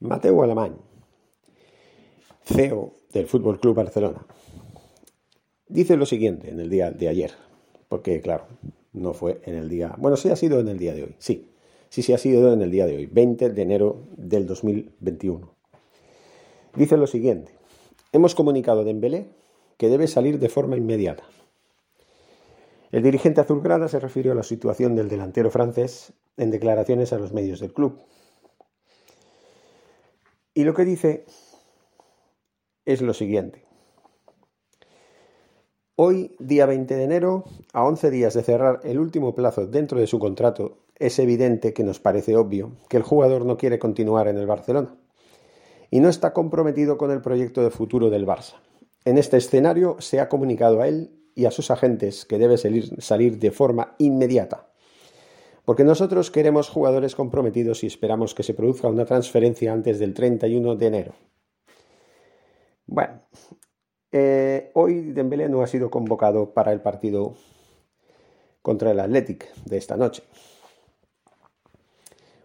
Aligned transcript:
Mateo 0.00 0.42
Alemán, 0.42 0.76
CEO 2.44 2.92
del 3.12 3.26
Fútbol 3.26 3.58
Club 3.58 3.76
Barcelona, 3.76 4.26
dice 5.68 5.96
lo 5.96 6.06
siguiente 6.06 6.50
en 6.50 6.60
el 6.60 6.68
día 6.70 6.90
de 6.90 7.08
ayer, 7.08 7.32
porque 7.88 8.20
claro, 8.20 8.46
no 8.92 9.14
fue 9.14 9.40
en 9.44 9.54
el 9.54 9.68
día, 9.68 9.94
bueno, 9.98 10.16
sí 10.16 10.28
ha 10.28 10.36
sido 10.36 10.60
en 10.60 10.68
el 10.68 10.78
día 10.78 10.94
de 10.94 11.04
hoy, 11.04 11.14
sí, 11.18 11.50
sí, 11.88 12.02
sí 12.02 12.12
ha 12.12 12.18
sido 12.18 12.52
en 12.52 12.62
el 12.62 12.70
día 12.70 12.86
de 12.86 12.96
hoy, 12.96 13.06
20 13.06 13.50
de 13.50 13.62
enero 13.62 14.02
del 14.16 14.46
2021. 14.46 15.50
Dice 16.76 16.96
lo 16.96 17.06
siguiente, 17.06 17.52
hemos 18.12 18.34
comunicado 18.34 18.80
a 18.80 18.84
Dembélé 18.84 19.28
que 19.78 19.88
debe 19.88 20.06
salir 20.08 20.38
de 20.38 20.48
forma 20.48 20.76
inmediata. 20.76 21.24
El 22.96 23.02
dirigente 23.02 23.42
azulgrana 23.42 23.88
se 23.88 24.00
refirió 24.00 24.32
a 24.32 24.34
la 24.34 24.42
situación 24.42 24.96
del 24.96 25.10
delantero 25.10 25.50
francés 25.50 26.14
en 26.38 26.50
declaraciones 26.50 27.12
a 27.12 27.18
los 27.18 27.30
medios 27.30 27.60
del 27.60 27.74
club. 27.74 27.98
Y 30.54 30.64
lo 30.64 30.72
que 30.72 30.86
dice 30.86 31.26
es 32.86 33.02
lo 33.02 33.12
siguiente. 33.12 33.66
Hoy, 35.94 36.36
día 36.38 36.64
20 36.64 36.96
de 36.96 37.04
enero, 37.04 37.44
a 37.74 37.84
11 37.84 38.10
días 38.10 38.32
de 38.32 38.42
cerrar 38.42 38.80
el 38.82 38.98
último 38.98 39.34
plazo 39.34 39.66
dentro 39.66 40.00
de 40.00 40.06
su 40.06 40.18
contrato, 40.18 40.78
es 40.94 41.18
evidente 41.18 41.74
que 41.74 41.84
nos 41.84 42.00
parece 42.00 42.34
obvio 42.34 42.78
que 42.88 42.96
el 42.96 43.02
jugador 43.02 43.44
no 43.44 43.58
quiere 43.58 43.78
continuar 43.78 44.26
en 44.26 44.38
el 44.38 44.46
Barcelona 44.46 44.96
y 45.90 46.00
no 46.00 46.08
está 46.08 46.32
comprometido 46.32 46.96
con 46.96 47.10
el 47.10 47.20
proyecto 47.20 47.62
de 47.62 47.68
futuro 47.68 48.08
del 48.08 48.26
Barça. 48.26 48.54
En 49.04 49.18
este 49.18 49.36
escenario 49.36 49.96
se 50.00 50.18
ha 50.18 50.30
comunicado 50.30 50.80
a 50.80 50.88
él 50.88 51.25
y 51.36 51.44
a 51.44 51.52
sus 51.52 51.70
agentes 51.70 52.24
que 52.24 52.38
debe 52.38 52.58
salir, 52.58 53.00
salir 53.00 53.38
de 53.38 53.52
forma 53.52 53.94
inmediata 53.98 54.66
porque 55.66 55.82
nosotros 55.82 56.30
queremos 56.30 56.68
jugadores 56.68 57.16
comprometidos 57.16 57.82
y 57.82 57.88
esperamos 57.88 58.36
que 58.36 58.44
se 58.44 58.54
produzca 58.54 58.86
una 58.86 59.04
transferencia 59.04 59.72
antes 59.72 59.98
del 59.98 60.14
31 60.14 60.76
de 60.76 60.86
enero. 60.86 61.12
Bueno, 62.86 63.20
eh, 64.12 64.70
hoy 64.74 65.10
Dembélé 65.10 65.48
no 65.48 65.62
ha 65.62 65.66
sido 65.66 65.90
convocado 65.90 66.54
para 66.54 66.72
el 66.72 66.80
partido 66.80 67.34
contra 68.62 68.92
el 68.92 69.00
Athletic 69.00 69.52
de 69.64 69.76
esta 69.76 69.96
noche. 69.96 70.22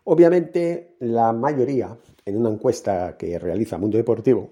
Obviamente, 0.03 0.95
la 0.99 1.31
mayoría, 1.31 1.95
en 2.25 2.37
una 2.37 2.49
encuesta 2.49 3.17
que 3.17 3.37
realiza 3.37 3.77
Mundo 3.77 3.97
Deportivo, 3.97 4.49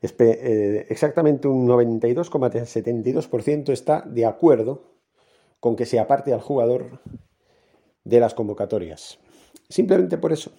exactamente 0.00 1.48
un 1.48 1.66
92,72% 1.66 3.70
está 3.70 4.02
de 4.02 4.26
acuerdo 4.26 4.82
con 5.60 5.76
que 5.76 5.86
se 5.86 5.98
aparte 5.98 6.32
al 6.32 6.40
jugador 6.40 7.00
de 8.04 8.20
las 8.20 8.34
convocatorias. 8.34 9.18
Simplemente 9.68 10.18
por 10.18 10.32
eso. 10.32 10.52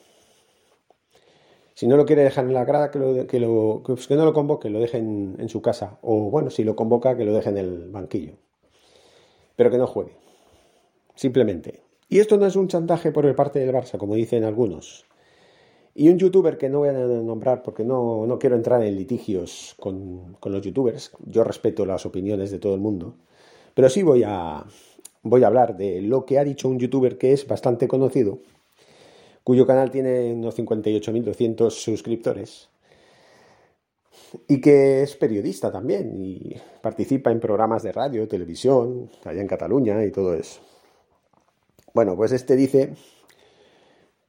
Si 1.73 1.87
no 1.87 1.95
lo 1.95 2.05
quiere 2.05 2.23
dejar 2.23 2.45
en 2.45 2.53
la 2.53 2.65
grada, 2.65 2.91
que, 2.91 2.99
lo, 2.99 3.25
que, 3.25 3.39
lo, 3.39 3.81
pues 3.85 4.07
que 4.07 4.15
no 4.15 4.25
lo 4.25 4.33
convoque, 4.33 4.69
lo 4.69 4.81
deje 4.81 4.97
en, 4.97 5.47
su 5.47 5.61
casa. 5.61 5.97
O 6.01 6.29
bueno, 6.29 6.49
si 6.49 6.65
lo 6.65 6.75
convoca, 6.75 7.15
que 7.15 7.23
lo 7.23 7.33
deje 7.33 7.49
en 7.49 7.57
el 7.57 7.89
banquillo. 7.89 8.33
Pero 9.55 9.71
que 9.71 9.77
no 9.77 9.87
juegue. 9.87 10.17
Simplemente. 11.15 11.81
Y 12.09 12.19
esto 12.19 12.37
no 12.37 12.45
es 12.45 12.57
un 12.57 12.67
chantaje 12.67 13.13
por 13.13 13.25
el 13.25 13.33
parte 13.33 13.59
del 13.59 13.73
Barça, 13.73 13.97
como 13.97 14.15
dicen 14.15 14.43
algunos. 14.43 15.05
Y 15.95 16.09
un 16.09 16.17
youtuber 16.17 16.57
que 16.57 16.69
no 16.69 16.79
voy 16.79 16.89
a 16.89 16.93
nombrar 16.93 17.61
porque 17.63 17.83
no, 17.83 18.25
no 18.25 18.39
quiero 18.39 18.55
entrar 18.55 18.83
en 18.83 18.95
litigios 18.95 19.75
con, 19.79 20.35
con, 20.39 20.51
los 20.51 20.61
youtubers. 20.61 21.11
Yo 21.25 21.43
respeto 21.43 21.85
las 21.85 22.05
opiniones 22.05 22.51
de 22.51 22.59
todo 22.59 22.75
el 22.75 22.79
mundo. 22.79 23.15
Pero 23.73 23.89
sí 23.89 24.03
voy 24.03 24.23
a, 24.23 24.63
voy 25.23 25.43
a 25.43 25.47
hablar 25.47 25.77
de 25.77 26.01
lo 26.01 26.25
que 26.25 26.39
ha 26.39 26.43
dicho 26.43 26.69
un 26.69 26.79
youtuber 26.79 27.17
que 27.17 27.33
es 27.33 27.47
bastante 27.47 27.87
conocido, 27.87 28.39
cuyo 29.43 29.65
canal 29.65 29.91
tiene 29.91 30.33
unos 30.33 30.57
58.200 30.57 31.69
suscriptores 31.71 32.69
y 34.47 34.61
que 34.61 35.01
es 35.03 35.15
periodista 35.15 35.71
también 35.71 36.23
y 36.23 36.55
participa 36.81 37.31
en 37.31 37.39
programas 37.39 37.83
de 37.83 37.91
radio, 37.91 38.27
televisión, 38.27 39.09
allá 39.25 39.41
en 39.41 39.47
Cataluña 39.47 40.03
y 40.05 40.11
todo 40.11 40.33
eso. 40.33 40.61
Bueno, 41.93 42.15
pues 42.15 42.31
este 42.31 42.55
dice 42.55 42.93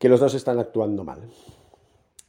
que 0.01 0.09
los 0.09 0.19
dos 0.19 0.33
están 0.33 0.59
actuando 0.59 1.05
mal. 1.05 1.21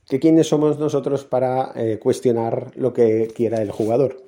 Que 0.05 0.19
quiénes 0.19 0.49
somos 0.49 0.77
nosotros 0.77 1.23
para 1.23 1.71
eh, 1.73 1.99
cuestionar 1.99 2.73
lo 2.75 2.91
que 2.91 3.29
quiera 3.33 3.61
el 3.61 3.71
jugador. 3.71 4.21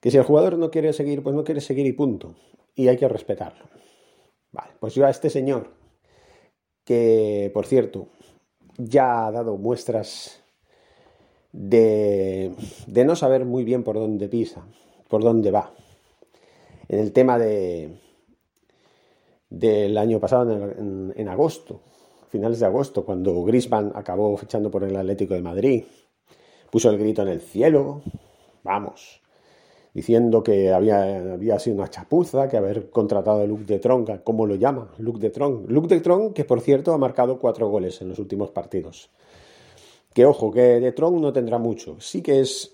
Que 0.00 0.10
si 0.10 0.16
el 0.16 0.24
jugador 0.24 0.58
no 0.58 0.72
quiere 0.72 0.92
seguir, 0.92 1.22
pues 1.22 1.36
no 1.36 1.44
quiere 1.44 1.60
seguir 1.60 1.86
y 1.86 1.92
punto 1.92 2.34
y 2.74 2.88
hay 2.88 2.96
que 2.96 3.08
respetarlo. 3.08 3.64
Vale, 4.50 4.72
pues 4.80 4.92
yo 4.96 5.06
a 5.06 5.10
este 5.10 5.30
señor, 5.30 5.70
que 6.84 7.48
por 7.54 7.64
cierto 7.64 8.08
ya 8.76 9.28
ha 9.28 9.30
dado 9.30 9.56
muestras 9.56 10.42
de, 11.52 12.52
de 12.88 13.04
no 13.04 13.14
saber 13.14 13.44
muy 13.44 13.62
bien 13.62 13.84
por 13.84 13.94
dónde 13.94 14.28
pisa, 14.28 14.66
por 15.08 15.22
dónde 15.22 15.52
va. 15.52 15.72
En 16.88 16.98
el 16.98 17.12
tema 17.12 17.38
de 17.38 18.00
del 19.48 19.96
año 19.96 20.18
pasado, 20.18 20.52
en, 20.52 21.14
en 21.16 21.28
agosto, 21.28 21.80
finales 22.28 22.60
de 22.60 22.66
agosto, 22.66 23.04
cuando 23.04 23.42
Grisman 23.42 23.92
acabó 23.94 24.36
fichando 24.36 24.70
por 24.70 24.84
el 24.84 24.96
Atlético 24.96 25.34
de 25.34 25.42
Madrid, 25.42 25.84
puso 26.70 26.90
el 26.90 26.98
grito 26.98 27.22
en 27.22 27.28
el 27.28 27.40
cielo, 27.40 28.02
vamos, 28.62 29.22
diciendo 29.94 30.42
que 30.42 30.72
había, 30.72 31.58
sido 31.58 31.76
una 31.76 31.88
chapuza, 31.88 32.48
que 32.48 32.58
haber 32.58 32.90
contratado 32.90 33.40
a 33.40 33.46
Luke 33.46 33.64
de 33.64 33.78
Tron, 33.78 34.04
¿cómo 34.22 34.46
lo 34.46 34.54
llama? 34.56 34.90
Luke 34.98 35.18
de 35.18 35.30
Tron. 35.30 35.64
Luke 35.68 35.88
de 35.88 36.32
que 36.34 36.44
por 36.44 36.60
cierto 36.60 36.92
ha 36.92 36.98
marcado 36.98 37.38
cuatro 37.38 37.68
goles 37.70 38.02
en 38.02 38.10
los 38.10 38.18
últimos 38.18 38.50
partidos. 38.50 39.10
Que 40.12 40.26
ojo, 40.26 40.50
que 40.50 40.80
de 40.80 40.92
Tron 40.92 41.20
no 41.20 41.32
tendrá 41.32 41.58
mucho. 41.58 41.96
Sí 42.00 42.20
que 42.20 42.40
es 42.40 42.72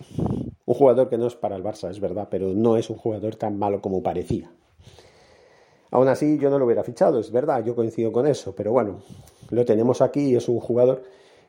un 0.65 0.75
jugador 0.75 1.09
que 1.09 1.19
no 1.19 1.27
es 1.27 1.37
para 1.37 1.55
el 1.55 1.63
Barça, 1.63 1.91
es 1.91 2.01
verdad, 2.01 2.29
pero 2.31 2.49
no 2.55 2.77
es 2.77 2.91
un 2.91 2.97
jugador 2.97 3.37
tan 3.37 3.59
malo 3.59 3.81
como 3.81 4.03
parecía. 4.03 4.51
Aún 5.93 6.09
así, 6.09 6.39
yo 6.39 6.49
no 6.49 6.59
lo 6.59 6.65
hubiera 6.65 6.83
fichado, 6.83 7.21
es 7.21 7.31
verdad, 7.31 7.63
yo 7.63 7.77
coincido 7.77 8.13
con 8.13 8.27
eso, 8.27 8.55
pero 8.57 8.73
bueno, 8.73 9.03
lo 9.51 9.67
tenemos 9.67 10.01
aquí 10.01 10.31
y 10.31 10.37
es 10.37 10.49
un 10.49 10.59
jugador 10.59 11.03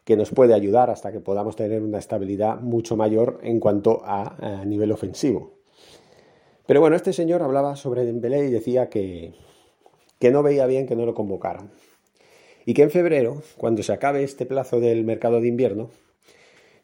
que 0.03 0.17
nos 0.17 0.31
puede 0.31 0.53
ayudar 0.53 0.89
hasta 0.89 1.13
que 1.13 1.21
podamos 1.21 1.55
tener 1.55 1.81
una 1.81 1.97
estabilidad 1.97 2.59
mucho 2.59 2.97
mayor 2.97 3.39
en 3.41 3.61
cuanto 3.61 4.01
a, 4.03 4.65
nivel 4.65 4.91
ofensivo. 4.91 5.53
Pero 6.67 6.81
bueno, 6.81 6.97
este 6.97 7.13
señor 7.13 7.41
hablaba 7.41 7.77
sobre 7.77 8.03
Dembélé 8.03 8.45
y 8.45 8.51
decía 8.51 8.89
que, 8.89 9.33
que 10.19 10.29
no 10.29 10.43
veía 10.43 10.65
bien 10.65 10.87
que 10.87 10.97
no 10.97 11.05
lo 11.05 11.13
convocaran. 11.13 11.71
Y 12.65 12.73
que 12.73 12.83
en 12.83 12.91
febrero, 12.91 13.41
cuando 13.57 13.81
se 13.81 13.93
acabe 13.93 14.23
este 14.23 14.45
plazo 14.45 14.81
del 14.81 15.05
mercado 15.05 15.39
de 15.39 15.47
invierno, 15.47 15.89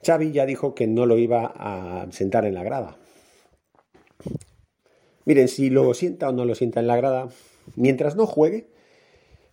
Xavi 0.06 0.32
ya 0.32 0.46
dijo 0.46 0.76
que 0.76 0.88
no 0.88 1.06
lo 1.06 1.18
iba 1.18 1.54
a 1.58 2.08
sentar 2.12 2.46
en 2.46 2.54
la 2.54 2.64
grada. 2.64 2.98
Miren, 5.30 5.48
si 5.48 5.70
lo 5.70 5.94
sienta 5.94 6.28
o 6.30 6.32
no 6.32 6.44
lo 6.44 6.56
sienta 6.56 6.80
en 6.80 6.88
la 6.88 6.98
grada, 6.98 7.30
mientras 7.76 8.16
no 8.16 8.26
juegue, 8.26 8.66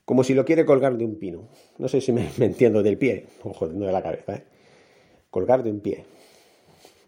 como 0.06 0.24
si 0.24 0.32
lo 0.32 0.46
quiere 0.46 0.64
colgar 0.64 0.96
de 0.96 1.04
un 1.04 1.16
pino. 1.16 1.50
No 1.76 1.86
sé 1.88 2.00
si 2.00 2.12
me, 2.12 2.30
entiendo 2.40 2.82
del 2.82 2.96
pie, 2.96 3.26
ojo, 3.42 3.66
no 3.66 3.84
de 3.84 3.92
la 3.92 4.02
cabeza, 4.02 4.36
¿eh? 4.36 4.44
Colgar 5.28 5.62
de 5.62 5.70
un 5.70 5.80
pie. 5.80 6.06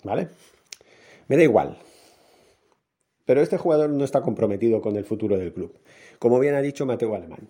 ¿Vale? 0.05 0.29
Me 1.29 1.39
da 1.39 1.45
igual. 1.45 1.79
Pero 3.25 3.41
este 3.41 3.57
jugador 3.57 3.89
no 3.89 4.05
está 4.05 4.21
comprometido 4.21 4.83
con 4.83 4.97
el 4.97 5.07
futuro 5.07 5.39
del 5.39 5.55
club, 5.55 5.73
como 6.19 6.39
bien 6.39 6.55
ha 6.55 6.61
dicho 6.61 6.85
Mateo 6.85 7.15
Alemán. 7.15 7.49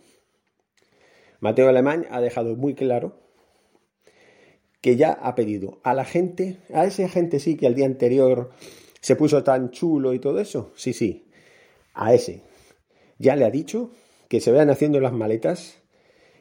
Mateo 1.41 1.69
Alemán 1.69 2.07
ha 2.13 2.21
dejado 2.21 2.55
muy 2.55 2.75
claro 2.75 3.19
que 4.81 4.95
ya 4.95 5.11
ha 5.15 5.35
pedido 5.35 5.81
a 5.83 5.95
la 5.95 6.05
gente, 6.05 6.59
a 6.73 6.85
ese 6.85 7.09
gente 7.09 7.41
sí 7.41 7.57
que 7.57 7.67
al 7.67 7.75
día 7.75 7.87
anterior 7.87 8.53
se 9.01 9.17
puso 9.17 9.43
tan 9.45 9.71
chulo 9.71 10.15
y 10.15 10.19
todo 10.19 10.41
eso, 10.41 10.73
sí, 10.75 10.93
sí, 10.93 11.27
a 11.95 12.15
ese. 12.15 12.43
Ya 13.19 13.37
le 13.37 13.45
ha 13.45 13.51
dicho 13.51 13.91
que 14.29 14.41
se 14.41 14.53
vayan 14.53 14.71
haciendo 14.71 15.01
las 15.01 15.13
maletas 15.13 15.79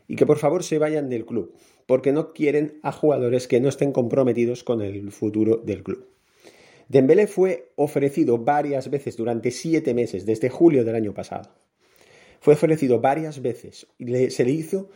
y 0.07 0.15
que 0.15 0.25
por 0.25 0.37
favor 0.37 0.63
se 0.63 0.77
vayan 0.77 1.09
del 1.09 1.25
club, 1.25 1.53
porque 1.85 2.11
no 2.11 2.33
quieren 2.33 2.79
a 2.83 2.91
jugadores 2.91 3.47
que 3.47 3.59
no 3.59 3.69
estén 3.69 3.91
comprometidos 3.91 4.63
con 4.63 4.81
el 4.81 5.11
futuro 5.11 5.57
del 5.57 5.83
club. 5.83 6.07
Dembélé 6.89 7.27
fue 7.27 7.71
ofrecido 7.75 8.37
varias 8.37 8.89
veces 8.89 9.17
durante 9.17 9.51
siete 9.51 9.93
meses, 9.93 10.25
desde 10.25 10.49
julio 10.49 10.85
del 10.85 10.95
año 10.95 11.13
pasado. 11.13 11.51
Fue 12.39 12.53
ofrecido 12.53 13.01
varias 13.01 13.41
veces 13.41 13.87
y 13.97 14.29
se 14.29 14.45
le 14.45 14.51
hizo 14.51 14.89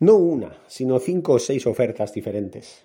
no 0.00 0.16
una, 0.16 0.58
sino 0.68 0.98
cinco 0.98 1.34
o 1.34 1.38
seis 1.38 1.66
ofertas 1.66 2.12
diferentes, 2.12 2.82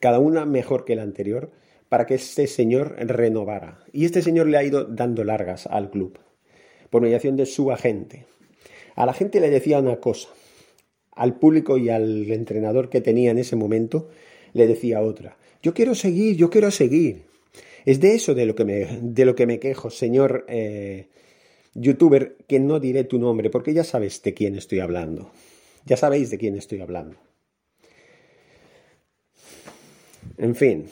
cada 0.00 0.18
una 0.18 0.44
mejor 0.44 0.84
que 0.84 0.96
la 0.96 1.02
anterior, 1.02 1.52
para 1.92 2.06
que 2.06 2.14
este 2.14 2.46
señor 2.46 2.96
renovara. 3.00 3.84
Y 3.92 4.06
este 4.06 4.22
señor 4.22 4.46
le 4.46 4.56
ha 4.56 4.64
ido 4.64 4.84
dando 4.84 5.24
largas 5.24 5.66
al 5.66 5.90
club, 5.90 6.18
por 6.88 7.02
mediación 7.02 7.36
de 7.36 7.44
su 7.44 7.70
agente. 7.70 8.24
A 8.94 9.04
la 9.04 9.12
gente 9.12 9.40
le 9.40 9.50
decía 9.50 9.78
una 9.78 9.96
cosa, 10.00 10.30
al 11.14 11.38
público 11.38 11.76
y 11.76 11.90
al 11.90 12.30
entrenador 12.30 12.88
que 12.88 13.02
tenía 13.02 13.30
en 13.30 13.36
ese 13.36 13.56
momento 13.56 14.08
le 14.54 14.66
decía 14.66 15.02
otra. 15.02 15.36
Yo 15.62 15.74
quiero 15.74 15.94
seguir, 15.94 16.34
yo 16.34 16.48
quiero 16.48 16.70
seguir. 16.70 17.24
Es 17.84 18.00
de 18.00 18.14
eso 18.14 18.34
de 18.34 18.46
lo 18.46 18.54
que 18.54 18.64
me, 18.64 18.86
de 19.02 19.26
lo 19.26 19.34
que 19.34 19.44
me 19.44 19.58
quejo, 19.58 19.90
señor 19.90 20.46
eh, 20.48 21.08
youtuber, 21.74 22.38
que 22.48 22.58
no 22.58 22.80
diré 22.80 23.04
tu 23.04 23.18
nombre, 23.18 23.50
porque 23.50 23.74
ya 23.74 23.84
sabes 23.84 24.22
de 24.22 24.32
quién 24.32 24.56
estoy 24.56 24.80
hablando. 24.80 25.30
Ya 25.84 25.98
sabéis 25.98 26.30
de 26.30 26.38
quién 26.38 26.56
estoy 26.56 26.80
hablando. 26.80 27.18
En 30.38 30.54
fin. 30.54 30.86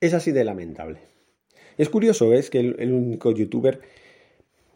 Es 0.00 0.14
así 0.14 0.32
de 0.32 0.44
lamentable. 0.44 0.98
Es 1.78 1.88
curioso, 1.88 2.32
es 2.32 2.50
que 2.50 2.60
el, 2.60 2.92
único 2.92 3.32
youtuber 3.32 3.80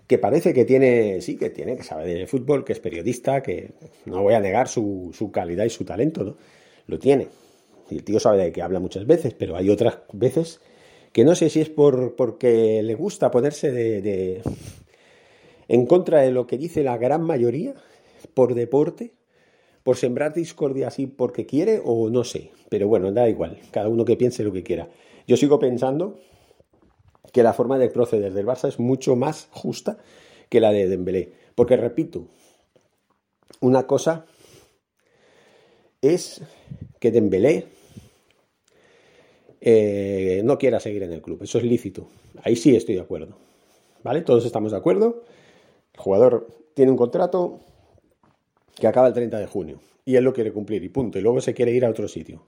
que 0.07 0.19
parece 0.19 0.53
que 0.53 0.65
tiene, 0.65 1.21
sí, 1.21 1.37
que 1.37 1.51
tiene, 1.51 1.77
que 1.77 1.83
sabe 1.83 2.07
de 2.07 2.27
fútbol, 2.27 2.65
que 2.65 2.73
es 2.73 2.81
periodista, 2.81 3.43
que 3.43 3.73
no 4.07 4.23
voy 4.23 4.35
a 4.35 4.41
negar 4.41 4.69
su, 4.69 5.11
su 5.13 5.31
calidad 5.31 5.65
y 5.65 5.71
su 5.71 5.85
talento, 5.85 6.25
¿no? 6.25 6.37
Lo 6.87 6.99
tiene. 6.99 7.29
Y 7.91 7.97
el 7.97 8.05
tío 8.05 8.21
sabe 8.21 8.45
de 8.45 8.53
qué 8.53 8.63
habla 8.63 8.81
muchas 8.81 9.07
veces, 9.07 9.35
pero 9.35 9.57
hay 9.57 9.71
otras 9.71 9.99
veces 10.13 10.61
que 11.13 11.25
no 11.25 11.35
sé 11.35 11.51
si 11.51 11.61
es 11.61 11.69
por 11.69 12.15
porque 12.17 12.83
le 12.83 12.95
gusta 12.95 13.31
ponerse 13.31 13.71
de, 13.71 14.43
en 15.69 15.87
contra 15.87 16.21
de 16.21 16.31
lo 16.31 16.47
que 16.47 16.59
dice 16.59 16.83
la 16.83 16.99
gran 16.99 17.23
mayoría 17.23 17.75
por 18.35 18.55
deporte, 18.55 19.13
por 19.83 19.97
sembrar 19.97 20.35
discordia 20.35 20.89
así 20.89 21.07
porque 21.07 21.47
quiere 21.47 21.81
o 21.85 22.11
no 22.11 22.25
sé. 22.25 22.53
Pero 22.69 22.87
bueno, 22.87 23.11
da 23.13 23.29
igual, 23.29 23.59
cada 23.73 23.89
uno 23.89 24.05
que 24.05 24.17
piense 24.17 24.45
lo 24.45 24.53
que 24.53 24.63
quiera. 24.63 24.89
Yo 25.27 25.37
sigo 25.37 25.59
pensando 25.59 26.19
que 27.33 27.43
la 27.43 27.53
forma 27.53 27.79
de 27.79 27.89
proceder 27.91 28.33
del 28.33 28.47
Barça 28.47 28.69
es 28.69 28.79
mucho 28.79 29.17
más 29.17 29.49
justa 29.51 29.99
que 30.49 30.61
la 30.61 30.73
de 30.73 30.89
Dembélé. 30.89 31.33
Porque 31.55 31.77
repito, 31.77 32.27
una 33.61 33.87
cosa 33.87 34.27
es 36.03 36.43
que 36.99 37.11
Dembélé 37.11 37.67
eh, 39.61 40.41
no 40.45 40.59
quiera 40.59 40.81
seguir 40.81 41.03
en 41.03 41.13
el 41.13 41.23
club. 41.23 41.43
Eso 41.43 41.59
es 41.59 41.65
lícito. 41.65 42.09
Ahí 42.43 42.57
sí 42.57 42.75
estoy 42.75 42.95
de 42.95 43.03
acuerdo. 43.03 43.37
¿Vale? 44.03 44.23
Todos 44.23 44.45
estamos 44.47 44.73
de 44.73 44.79
acuerdo. 44.79 45.25
El 45.93 46.01
jugador 46.01 46.49
tiene 46.75 46.91
un 46.91 46.97
contrato 46.97 47.61
que 48.75 48.87
acaba 48.87 49.09
el 49.09 49.15
30 49.15 49.39
de 49.39 49.47
junio 49.47 49.81
y 50.05 50.17
él 50.17 50.25
lo 50.25 50.33
quiere 50.33 50.53
cumplir 50.53 50.83
y 50.83 50.89
punto. 50.89 51.19
Y 51.19 51.23
luego 51.23 51.41
se 51.41 51.55
quiere 51.55 51.73
ir 51.73 51.85
a 51.85 51.91
otro 51.91 52.09
sitio. 52.09 52.47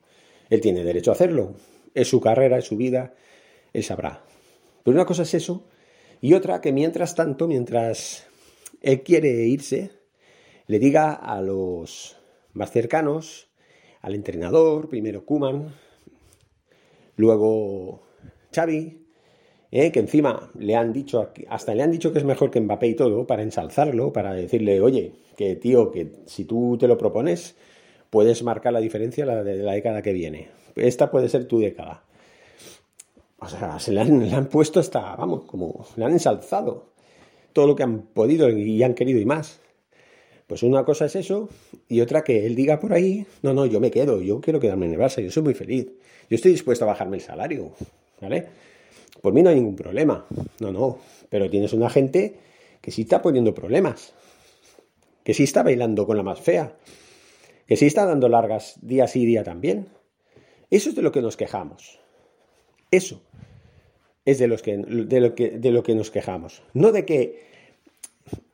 Él 0.48 0.60
tiene 0.60 0.82
derecho 0.84 1.10
a 1.10 1.14
hacerlo. 1.14 1.54
Es 1.94 2.08
su 2.08 2.20
carrera, 2.20 2.58
es 2.58 2.64
su 2.64 2.76
vida. 2.76 3.14
Él 3.72 3.84
sabrá. 3.84 4.24
Pero 4.84 4.94
una 4.94 5.06
cosa 5.06 5.22
es 5.22 5.34
eso 5.34 5.64
y 6.20 6.34
otra 6.34 6.60
que 6.60 6.72
mientras 6.72 7.14
tanto, 7.14 7.48
mientras 7.48 8.26
él 8.80 9.02
quiere 9.02 9.28
irse, 9.46 9.90
le 10.68 10.78
diga 10.78 11.12
a 11.12 11.42
los 11.42 12.16
más 12.52 12.70
cercanos, 12.70 13.48
al 14.00 14.14
entrenador, 14.14 14.88
primero 14.88 15.24
Kuman, 15.24 15.74
Luego 17.16 18.02
Xavi, 18.54 19.06
eh, 19.70 19.92
que 19.92 20.00
encima 20.00 20.50
le 20.58 20.76
han 20.76 20.92
dicho, 20.92 21.30
hasta 21.48 21.74
le 21.74 21.82
han 21.82 21.90
dicho 21.90 22.12
que 22.12 22.18
es 22.18 22.24
mejor 22.24 22.50
que 22.50 22.60
Mbappé 22.60 22.86
y 22.88 22.94
todo, 22.94 23.26
para 23.26 23.42
ensalzarlo, 23.42 24.12
para 24.12 24.32
decirle, 24.32 24.80
oye, 24.80 25.12
que 25.36 25.56
tío, 25.56 25.90
que 25.90 26.12
si 26.26 26.44
tú 26.44 26.76
te 26.78 26.88
lo 26.88 26.96
propones, 26.96 27.56
puedes 28.12 28.42
marcar 28.42 28.74
la 28.74 28.80
diferencia 28.80 29.24
de 29.24 29.56
la 29.62 29.72
década 29.72 30.02
que 30.02 30.12
viene. 30.12 30.50
Esta 30.76 31.10
puede 31.10 31.30
ser 31.30 31.46
tu 31.46 31.60
década. 31.60 32.04
O 33.38 33.48
sea, 33.48 33.80
se 33.80 33.90
le 33.90 34.02
han, 34.02 34.48
puesto 34.50 34.80
hasta, 34.80 35.16
vamos, 35.16 35.44
como 35.44 35.86
le 35.96 36.04
han 36.04 36.12
ensalzado 36.12 36.92
todo 37.54 37.66
lo 37.66 37.74
que 37.74 37.84
han 37.84 38.02
podido 38.02 38.50
y 38.50 38.82
han 38.82 38.92
querido 38.92 39.18
y 39.18 39.24
más. 39.24 39.60
Pues 40.46 40.62
una 40.62 40.84
cosa 40.84 41.06
es 41.06 41.16
eso 41.16 41.48
y 41.88 42.02
otra 42.02 42.22
que 42.22 42.44
él 42.44 42.54
diga 42.54 42.78
por 42.78 42.92
ahí, 42.92 43.24
no, 43.40 43.54
no, 43.54 43.64
yo 43.64 43.80
me 43.80 43.90
quedo, 43.90 44.20
yo 44.20 44.42
quiero 44.42 44.60
quedarme 44.60 44.84
en 44.84 44.92
el 44.92 45.00
Barça, 45.00 45.22
yo 45.22 45.30
soy 45.30 45.44
muy 45.44 45.54
feliz. 45.54 45.86
Yo 46.28 46.36
estoy 46.36 46.50
dispuesto 46.50 46.84
a 46.84 46.88
bajarme 46.88 47.16
el 47.16 47.22
salario, 47.22 47.72
¿vale? 48.20 48.46
Por 49.22 49.32
mí 49.32 49.42
no 49.42 49.48
hay 49.48 49.56
ningún 49.56 49.76
problema. 49.76 50.26
No, 50.60 50.70
no. 50.70 50.98
Pero 51.30 51.48
tienes 51.48 51.72
una 51.72 51.88
gente 51.88 52.36
que 52.82 52.90
sí 52.90 53.02
está 53.02 53.22
poniendo 53.22 53.54
problemas. 53.54 54.12
Que 55.24 55.32
sí 55.32 55.44
está 55.44 55.62
bailando 55.62 56.06
con 56.06 56.18
la 56.18 56.22
más 56.22 56.40
fea. 56.42 56.76
Que 57.66 57.76
sí 57.76 57.86
está 57.86 58.06
dando 58.06 58.28
largas 58.28 58.78
día 58.82 59.06
sí 59.06 59.24
día 59.24 59.44
también. 59.44 59.88
Eso 60.70 60.90
es 60.90 60.96
de 60.96 61.02
lo 61.02 61.12
que 61.12 61.22
nos 61.22 61.36
quejamos. 61.36 62.00
Eso 62.90 63.22
es 64.24 64.38
de, 64.38 64.46
los 64.46 64.62
que, 64.62 64.76
de, 64.76 65.20
lo 65.20 65.34
que, 65.34 65.50
de 65.50 65.70
lo 65.70 65.82
que 65.82 65.94
nos 65.94 66.10
quejamos. 66.10 66.62
No 66.74 66.92
de 66.92 67.04
que 67.04 67.52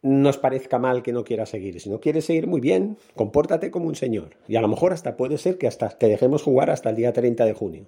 nos 0.02 0.38
parezca 0.38 0.78
mal 0.78 1.02
que 1.02 1.12
no 1.12 1.24
quiera 1.24 1.46
seguir. 1.46 1.80
Si 1.80 1.90
no 1.90 2.00
quieres 2.00 2.24
seguir 2.24 2.46
muy 2.46 2.60
bien, 2.60 2.96
compórtate 3.14 3.70
como 3.70 3.86
un 3.86 3.96
señor. 3.96 4.36
Y 4.46 4.56
a 4.56 4.60
lo 4.60 4.68
mejor 4.68 4.92
hasta 4.92 5.16
puede 5.16 5.38
ser 5.38 5.58
que 5.58 5.66
hasta 5.66 5.90
te 5.90 6.08
dejemos 6.08 6.42
jugar 6.42 6.70
hasta 6.70 6.90
el 6.90 6.96
día 6.96 7.12
30 7.12 7.44
de 7.44 7.52
junio. 7.52 7.86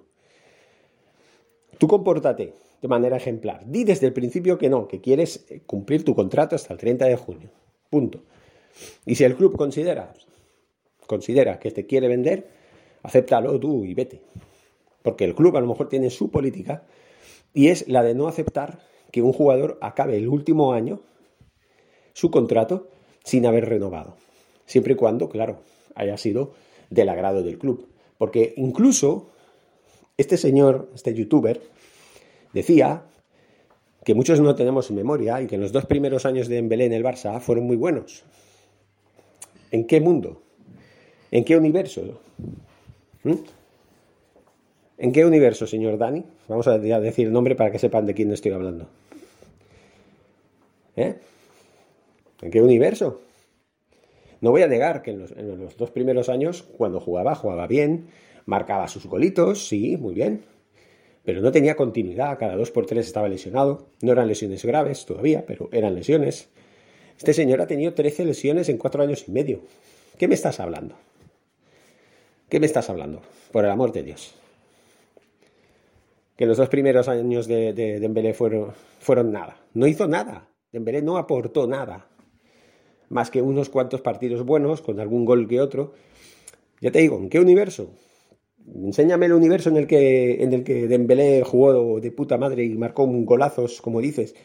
Tú 1.77 1.87
compórtate 1.87 2.53
de 2.81 2.87
manera 2.87 3.17
ejemplar. 3.17 3.65
Di 3.65 3.83
desde 3.83 4.07
el 4.07 4.13
principio 4.13 4.57
que 4.57 4.69
no, 4.69 4.87
que 4.87 5.01
quieres 5.01 5.45
cumplir 5.65 6.03
tu 6.03 6.15
contrato 6.15 6.55
hasta 6.55 6.73
el 6.73 6.79
30 6.79 7.05
de 7.05 7.15
junio. 7.15 7.49
Punto. 7.89 8.23
Y 9.05 9.15
si 9.15 9.23
el 9.23 9.35
club 9.35 9.57
considera, 9.57 10.13
considera 11.11 11.59
que 11.59 11.71
te 11.71 11.85
quiere 11.85 12.07
vender, 12.07 12.47
acéptalo 13.03 13.59
tú 13.59 13.83
y 13.83 13.93
vete. 13.93 14.21
Porque 15.03 15.25
el 15.25 15.35
club 15.35 15.57
a 15.57 15.59
lo 15.59 15.67
mejor 15.67 15.89
tiene 15.89 16.09
su 16.09 16.31
política 16.31 16.83
y 17.53 17.67
es 17.67 17.85
la 17.89 18.01
de 18.01 18.15
no 18.15 18.29
aceptar 18.29 18.79
que 19.11 19.21
un 19.21 19.33
jugador 19.33 19.77
acabe 19.81 20.15
el 20.15 20.29
último 20.29 20.71
año 20.71 21.01
su 22.13 22.31
contrato 22.31 22.87
sin 23.25 23.45
haber 23.45 23.67
renovado. 23.67 24.15
Siempre 24.65 24.93
y 24.93 24.95
cuando, 24.95 25.27
claro, 25.27 25.59
haya 25.95 26.15
sido 26.15 26.53
del 26.89 27.09
agrado 27.09 27.43
del 27.43 27.57
club. 27.57 27.89
Porque 28.17 28.53
incluso 28.55 29.31
este 30.15 30.37
señor, 30.37 30.91
este 30.95 31.13
youtuber, 31.13 31.61
decía 32.53 33.03
que 34.05 34.15
muchos 34.15 34.39
no 34.39 34.55
tenemos 34.55 34.89
en 34.89 34.95
memoria 34.95 35.41
y 35.41 35.47
que 35.47 35.57
los 35.57 35.73
dos 35.73 35.85
primeros 35.87 36.25
años 36.25 36.47
de 36.47 36.57
Embelé 36.57 36.85
en 36.85 36.93
el 36.93 37.03
Barça 37.03 37.41
fueron 37.41 37.65
muy 37.65 37.75
buenos. 37.75 38.23
¿En 39.71 39.85
qué 39.85 39.99
mundo? 39.99 40.41
¿En 41.31 41.45
qué 41.45 41.55
universo? 41.55 42.19
¿Mm? 43.23 43.33
¿En 44.97 45.11
qué 45.13 45.25
universo, 45.25 45.65
señor 45.65 45.97
Dani? 45.97 46.23
Vamos 46.47 46.67
a 46.67 46.77
decir 46.77 47.27
el 47.27 47.33
nombre 47.33 47.55
para 47.55 47.71
que 47.71 47.79
sepan 47.79 48.05
de 48.05 48.13
quién 48.13 48.31
estoy 48.31 48.51
hablando. 48.51 48.87
¿Eh? 50.97 51.15
¿En 52.41 52.51
qué 52.51 52.61
universo? 52.61 53.21
No 54.41 54.51
voy 54.51 54.63
a 54.63 54.67
negar 54.67 55.01
que 55.01 55.11
en 55.11 55.59
los, 55.59 55.77
dos 55.77 55.91
primeros 55.91 56.27
años, 56.27 56.63
cuando 56.63 56.99
jugaba, 56.99 57.33
jugaba 57.35 57.65
bien, 57.65 58.07
marcaba 58.45 58.87
sus 58.87 59.05
golitos, 59.05 59.67
sí, 59.67 59.97
muy 59.97 60.13
bien, 60.13 60.41
pero 61.23 61.41
no 61.41 61.51
tenía 61.51 61.75
continuidad, 61.75 62.37
cada 62.37 62.55
dos 62.55 62.71
por 62.71 62.87
tres 62.87 63.05
estaba 63.05 63.29
lesionado, 63.29 63.87
no 64.01 64.11
eran 64.11 64.27
lesiones 64.27 64.65
graves 64.65 65.05
todavía, 65.05 65.45
pero 65.45 65.69
eran 65.71 65.95
lesiones. 65.95 66.49
Este 67.17 67.33
señor 67.33 67.61
ha 67.61 67.67
tenido 67.67 67.93
13 67.93 68.25
lesiones 68.25 68.67
en 68.69 68.77
cuatro 68.77 69.03
años 69.03 69.25
y 69.27 69.31
medio. 69.31 69.61
¿Qué 70.17 70.27
me 70.27 70.33
estás 70.33 70.59
hablando? 70.59 70.95
¿Qué 72.51 72.59
me 72.59 72.65
estás 72.65 72.89
hablando? 72.89 73.21
Por 73.53 73.63
el 73.63 73.71
amor 73.71 73.93
de 73.93 74.03
Dios. 74.03 74.35
Que 76.35 76.45
los 76.45 76.57
dos 76.57 76.67
primeros 76.67 77.07
años 77.07 77.47
de, 77.47 77.71
de 77.71 78.01
Dembélé 78.01 78.33
fueron, 78.33 78.73
fueron 78.99 79.31
nada. 79.31 79.55
No 79.73 79.87
hizo 79.87 80.05
nada. 80.05 80.49
Dembélé 80.69 81.01
no 81.01 81.17
aportó 81.17 81.65
nada 81.65 82.09
más 83.07 83.31
que 83.31 83.41
unos 83.41 83.69
cuantos 83.69 84.01
partidos 84.01 84.45
buenos, 84.45 84.81
con 84.81 84.99
algún 84.99 85.23
gol 85.23 85.47
que 85.47 85.61
otro. 85.61 85.93
Ya 86.81 86.91
te 86.91 86.99
digo, 86.99 87.17
¿en 87.19 87.29
qué 87.29 87.39
universo? 87.39 87.91
Enséñame 88.75 89.27
el 89.27 89.33
universo 89.33 89.69
en 89.69 89.77
el 89.77 89.87
que, 89.87 90.43
en 90.43 90.51
el 90.51 90.65
que 90.65 90.89
Dembélé 90.89 91.43
jugó 91.45 92.01
de 92.01 92.11
puta 92.11 92.37
madre 92.37 92.65
y 92.65 92.75
marcó 92.75 93.05
un 93.05 93.25
golazos, 93.25 93.81
como 93.81 94.01
dices, 94.01 94.35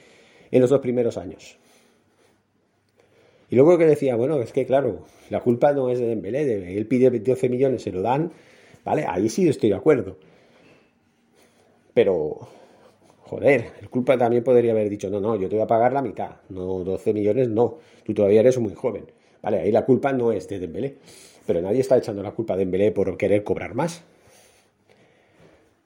en 0.53 0.61
los 0.61 0.71
dos 0.71 0.79
primeros 0.79 1.19
años. 1.19 1.59
Y 3.57 3.59
luego 3.59 3.79
que 3.79 3.87
decía, 3.87 4.17
bueno, 4.17 4.39
es 4.43 4.53
que 4.53 4.67
claro, 4.67 5.07
la 5.31 5.41
culpa 5.41 5.73
no 5.73 5.89
es 5.89 5.99
de 5.99 6.09
Dembélé, 6.09 6.77
él 6.77 6.87
pide 6.87 7.09
12 7.09 7.49
millones, 7.49 7.81
se 7.81 7.91
lo 7.91 8.03
dan, 8.03 8.31
¿vale? 8.85 9.07
Ahí 9.09 9.31
sí 9.31 9.49
estoy 9.49 9.71
de 9.71 9.77
acuerdo. 9.77 10.19
Pero, 11.95 12.37
joder, 13.23 13.69
el 13.81 13.89
culpa 13.89 14.19
también 14.19 14.45
podría 14.45 14.73
haber 14.73 14.91
dicho, 14.91 15.09
no, 15.09 15.21
no, 15.21 15.37
yo 15.37 15.49
te 15.49 15.55
voy 15.55 15.65
a 15.65 15.67
pagar 15.67 15.95
la 15.95 16.03
mitad, 16.03 16.33
no 16.51 16.85
12 16.85 17.15
millones, 17.15 17.49
no, 17.49 17.79
tú 18.05 18.13
todavía 18.13 18.41
eres 18.41 18.59
muy 18.59 18.75
joven. 18.75 19.07
Vale, 19.41 19.61
ahí 19.61 19.73
la 19.73 19.87
culpa 19.87 20.13
no 20.13 20.33
es 20.33 20.47
de 20.49 20.59
Dembélé, 20.59 20.97
pero 21.47 21.63
nadie 21.63 21.81
está 21.81 21.97
echando 21.97 22.23
la 22.23 22.33
culpa 22.33 22.57
de 22.57 22.59
Dembélé 22.59 22.93
por 22.93 23.17
querer 23.17 23.43
cobrar 23.43 23.75
más. 23.75 24.05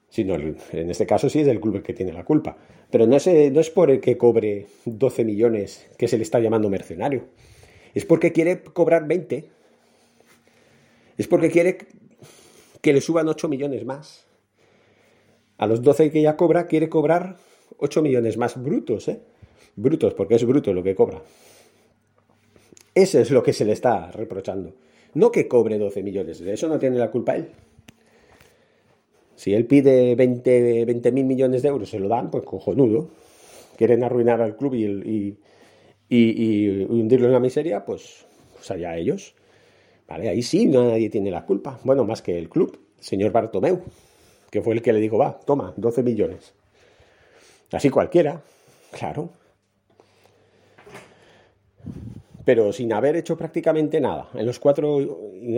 Sino, 0.08 0.34
en 0.34 0.90
este 0.90 1.06
caso 1.06 1.30
sí 1.30 1.38
es 1.38 1.46
el 1.46 1.60
club 1.60 1.76
el 1.76 1.82
que 1.84 1.94
tiene 1.94 2.12
la 2.12 2.24
culpa. 2.24 2.56
Pero 2.90 3.06
no 3.06 3.14
es, 3.14 3.28
no 3.28 3.60
es 3.60 3.70
por 3.70 3.92
el 3.92 4.00
que 4.00 4.18
cobre 4.18 4.66
12 4.86 5.24
millones 5.24 5.88
que 5.96 6.08
se 6.08 6.16
le 6.16 6.24
está 6.24 6.40
llamando 6.40 6.68
mercenario 6.68 7.26
es 7.94 8.04
porque 8.04 8.32
quiere 8.32 8.62
cobrar 8.62 9.06
20. 9.06 9.48
Es 11.18 11.28
porque 11.28 11.50
quiere 11.50 11.78
que 12.80 12.92
le 12.92 13.00
suban 13.00 13.28
8 13.28 13.48
millones 13.48 13.84
más. 13.84 14.26
A 15.58 15.66
los 15.66 15.82
12 15.82 16.10
que 16.10 16.22
ya 16.22 16.36
cobra, 16.36 16.66
quiere 16.66 16.88
cobrar 16.88 17.36
8 17.78 18.02
millones 18.02 18.36
más 18.38 18.62
brutos, 18.62 19.08
¿eh? 19.08 19.20
Brutos, 19.76 20.14
porque 20.14 20.36
es 20.36 20.44
bruto 20.44 20.72
lo 20.72 20.82
que 20.82 20.94
cobra. 20.94 21.22
Eso 22.94 23.18
es 23.20 23.30
lo 23.30 23.42
que 23.42 23.52
se 23.52 23.64
le 23.64 23.72
está 23.72 24.10
reprochando. 24.10 24.74
No 25.14 25.30
que 25.30 25.48
cobre 25.48 25.78
12 25.78 26.02
millones, 26.02 26.40
de 26.40 26.52
eso 26.52 26.68
no 26.68 26.78
tiene 26.78 26.98
la 26.98 27.10
culpa 27.10 27.36
él. 27.36 27.48
Si 29.34 29.54
él 29.54 29.66
pide 29.66 30.14
20 30.14 31.12
mil 31.12 31.24
millones 31.24 31.62
de 31.62 31.68
euros, 31.68 31.88
se 31.88 31.98
lo 31.98 32.08
dan, 32.08 32.30
pues 32.30 32.44
cojonudo. 32.44 33.08
Quieren 33.76 34.04
arruinar 34.04 34.42
al 34.42 34.56
club 34.56 34.74
y, 34.74 34.84
y, 34.84 35.38
hundirlo 36.10 37.26
en 37.26 37.32
la 37.32 37.40
miseria, 37.40 37.84
pues, 37.84 38.26
pues 38.54 38.70
allá 38.70 38.96
ellos. 38.96 39.34
¿Vale? 40.08 40.28
Ahí 40.28 40.42
sí 40.42 40.66
nadie 40.66 41.08
tiene 41.08 41.30
la 41.30 41.46
culpa. 41.46 41.78
Bueno, 41.84 42.04
más 42.04 42.20
que 42.20 42.36
el 42.36 42.48
club, 42.48 42.78
señor 42.98 43.30
Bartomeu, 43.30 43.80
que 44.50 44.60
fue 44.60 44.74
el 44.74 44.82
que 44.82 44.92
le 44.92 44.98
dijo, 44.98 45.18
va, 45.18 45.38
toma, 45.38 45.72
12 45.76 46.02
millones. 46.02 46.52
Así 47.70 47.90
cualquiera, 47.90 48.42
claro. 48.90 49.30
Pero 52.44 52.72
sin 52.72 52.92
haber 52.92 53.14
hecho 53.16 53.36
prácticamente 53.36 54.00
nada 54.00 54.28
en 54.34 54.46
los 54.46 54.58
cuatro 54.58 54.98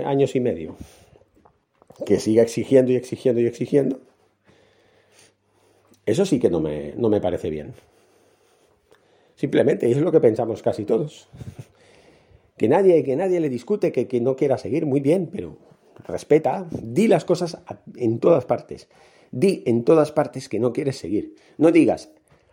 años 0.05 0.37
y 0.37 0.41
medio. 0.41 0.77
Que 2.05 2.19
siga 2.19 2.43
exigiendo 2.43 2.93
y 2.93 2.97
exigiendo 2.97 3.41
y 3.41 3.47
exigiendo. 3.47 4.01
Eso 6.05 6.27
sí 6.27 6.39
que 6.39 6.51
no 6.51 6.61
me, 6.61 6.93
no 6.97 7.09
me 7.09 7.21
parece 7.21 7.49
bien. 7.49 7.73
Simplemente, 9.43 9.91
es 9.91 9.97
lo 9.97 10.13
que 10.13 10.21
pensamos 10.21 10.63
casi 10.63 10.85
todos. 10.85 11.29
Que 12.57 12.69
nadie, 12.69 13.03
que 13.03 13.17
nadie 13.17 13.41
le 13.41 13.49
discute 13.49 13.91
que, 13.91 14.07
que 14.07 14.21
no 14.21 14.37
quiera 14.37 14.57
seguir, 14.57 14.87
muy 14.87 15.01
bien, 15.01 15.29
pero 15.33 15.57
respeta, 16.07 16.69
di 16.71 17.09
las 17.09 17.25
cosas 17.25 17.59
en 17.97 18.21
todas 18.21 18.45
partes. 18.45 18.89
Di 19.33 19.65
en 19.67 19.83
todas 19.83 20.13
partes 20.13 20.49
que 20.49 20.61
no 20.61 20.73
quieres 20.73 20.97
seguir. 20.97 21.35
No 21.59 21.73
digas 21.73 22.13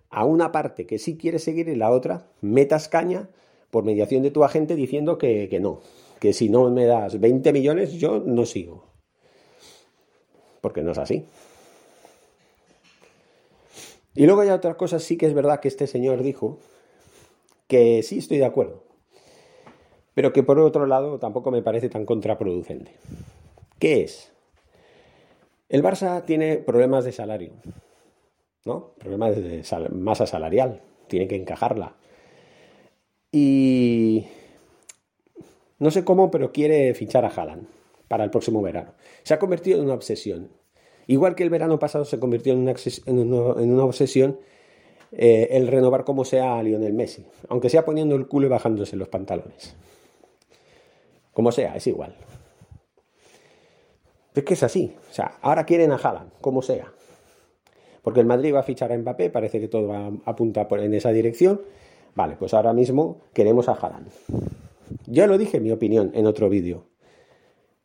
a 0.10 0.25
una 0.25 0.51
parte 0.51 0.88
que 0.88 0.98
sí 0.98 1.15
quieres 1.15 1.43
seguir 1.43 1.67
y 1.69 1.75
la 1.75 1.91
otra 1.91 2.25
metas 2.41 2.89
caña 2.89 3.29
por 3.69 3.84
mediación 3.84 4.24
de 4.24 4.31
tu 4.31 4.43
agente 4.43 4.74
diciendo 4.74 5.19
que, 5.19 5.48
que 5.48 5.60
no, 5.60 5.81
que 6.19 6.34
si 6.34 6.50
no 6.50 6.72
me 6.72 6.86
das 6.86 7.19
20 7.19 7.53
millones 7.53 7.91
yo 7.93 8.19
no 8.25 8.48
sigo. 8.48 8.86
Porque 10.62 10.81
no 10.81 10.93
es 10.93 10.98
así. 10.98 11.24
Y 14.15 14.25
luego 14.25 14.41
hay 14.41 14.50
otras 14.50 14.75
cosas, 14.75 15.03
sí 15.03 15.17
que 15.17 15.27
es 15.27 15.36
verdad 15.36 15.60
que 15.60 15.67
este 15.67 15.86
señor 15.86 16.24
dijo, 16.24 16.58
que 17.69 18.01
sí 18.01 18.17
estoy 18.17 18.39
de 18.39 18.45
acuerdo, 18.45 18.83
pero 20.15 20.33
que 20.33 20.41
por 20.41 20.57
otro 20.59 20.88
lado 20.88 21.19
tampoco 21.19 21.51
me 21.51 21.61
parece 21.61 21.88
tan 21.88 22.03
contraproducente. 22.03 22.91
¿Qué 23.77 24.01
es? 24.01 24.33
El 25.69 25.83
Barça 25.83 26.25
tiene 26.25 26.57
problemas 26.57 27.05
de 27.05 27.11
salario, 27.11 27.53
¿no? 28.65 28.95
Problemas 28.97 29.35
de 29.35 29.63
masa 29.91 30.25
salarial, 30.25 30.81
tiene 31.07 31.27
que 31.27 31.35
encajarla. 31.35 31.95
Y 33.31 34.25
no 35.77 35.91
sé 35.91 36.03
cómo, 36.03 36.31
pero 36.31 36.51
quiere 36.51 36.95
fichar 36.95 37.23
a 37.23 37.29
Haaland 37.29 37.67
para 38.07 38.23
el 38.23 38.31
próximo 38.31 38.63
verano. 38.63 38.95
Se 39.21 39.35
ha 39.35 39.39
convertido 39.39 39.77
en 39.77 39.85
una 39.85 39.93
obsesión. 39.93 40.49
Igual 41.05 41.35
que 41.35 41.43
el 41.43 41.51
verano 41.51 41.77
pasado 41.77 42.03
se 42.03 42.19
convirtió 42.19 42.51
en 42.53 42.59
una, 42.59 42.73
en 43.05 43.73
una 43.73 43.83
obsesión 43.83 44.39
eh, 45.11 45.47
el 45.51 45.67
renovar 45.67 46.03
como 46.03 46.23
sea 46.23 46.57
a 46.57 46.63
Lionel 46.63 46.93
Messi, 46.93 47.25
aunque 47.47 47.69
sea 47.69 47.83
poniendo 47.83 48.15
el 48.15 48.27
culo 48.27 48.47
y 48.47 48.49
bajándose 48.49 48.95
los 48.95 49.07
pantalones. 49.07 49.75
Como 51.33 51.51
sea, 51.51 51.75
es 51.75 51.87
igual. 51.87 52.15
Es 54.35 54.43
que 54.43 54.53
es 54.53 54.63
así. 54.63 54.95
O 55.09 55.13
sea, 55.13 55.37
ahora 55.41 55.65
quieren 55.65 55.91
a 55.91 55.95
Haaland, 55.95 56.31
como 56.41 56.61
sea. 56.61 56.91
Porque 58.01 58.19
el 58.19 58.25
Madrid 58.25 58.53
va 58.53 58.59
a 58.59 58.63
fichar 58.63 58.91
a 58.91 58.97
Mbappé, 58.97 59.29
parece 59.29 59.59
que 59.59 59.67
todo 59.67 59.87
va, 59.87 60.11
apunta 60.25 60.67
en 60.71 60.93
esa 60.93 61.11
dirección. 61.11 61.61
Vale, 62.15 62.35
pues 62.37 62.53
ahora 62.53 62.73
mismo 62.73 63.21
queremos 63.33 63.67
a 63.67 63.73
Haaland. 63.73 64.07
Ya 65.07 65.27
lo 65.27 65.37
dije 65.37 65.59
mi 65.59 65.71
opinión 65.71 66.11
en 66.13 66.25
otro 66.25 66.49
vídeo 66.49 66.85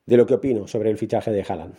de 0.06 0.16
lo 0.16 0.26
que 0.26 0.34
opino 0.34 0.68
sobre 0.68 0.90
el 0.90 0.98
fichaje 0.98 1.30
de 1.30 1.42
Haaland. 1.42 1.74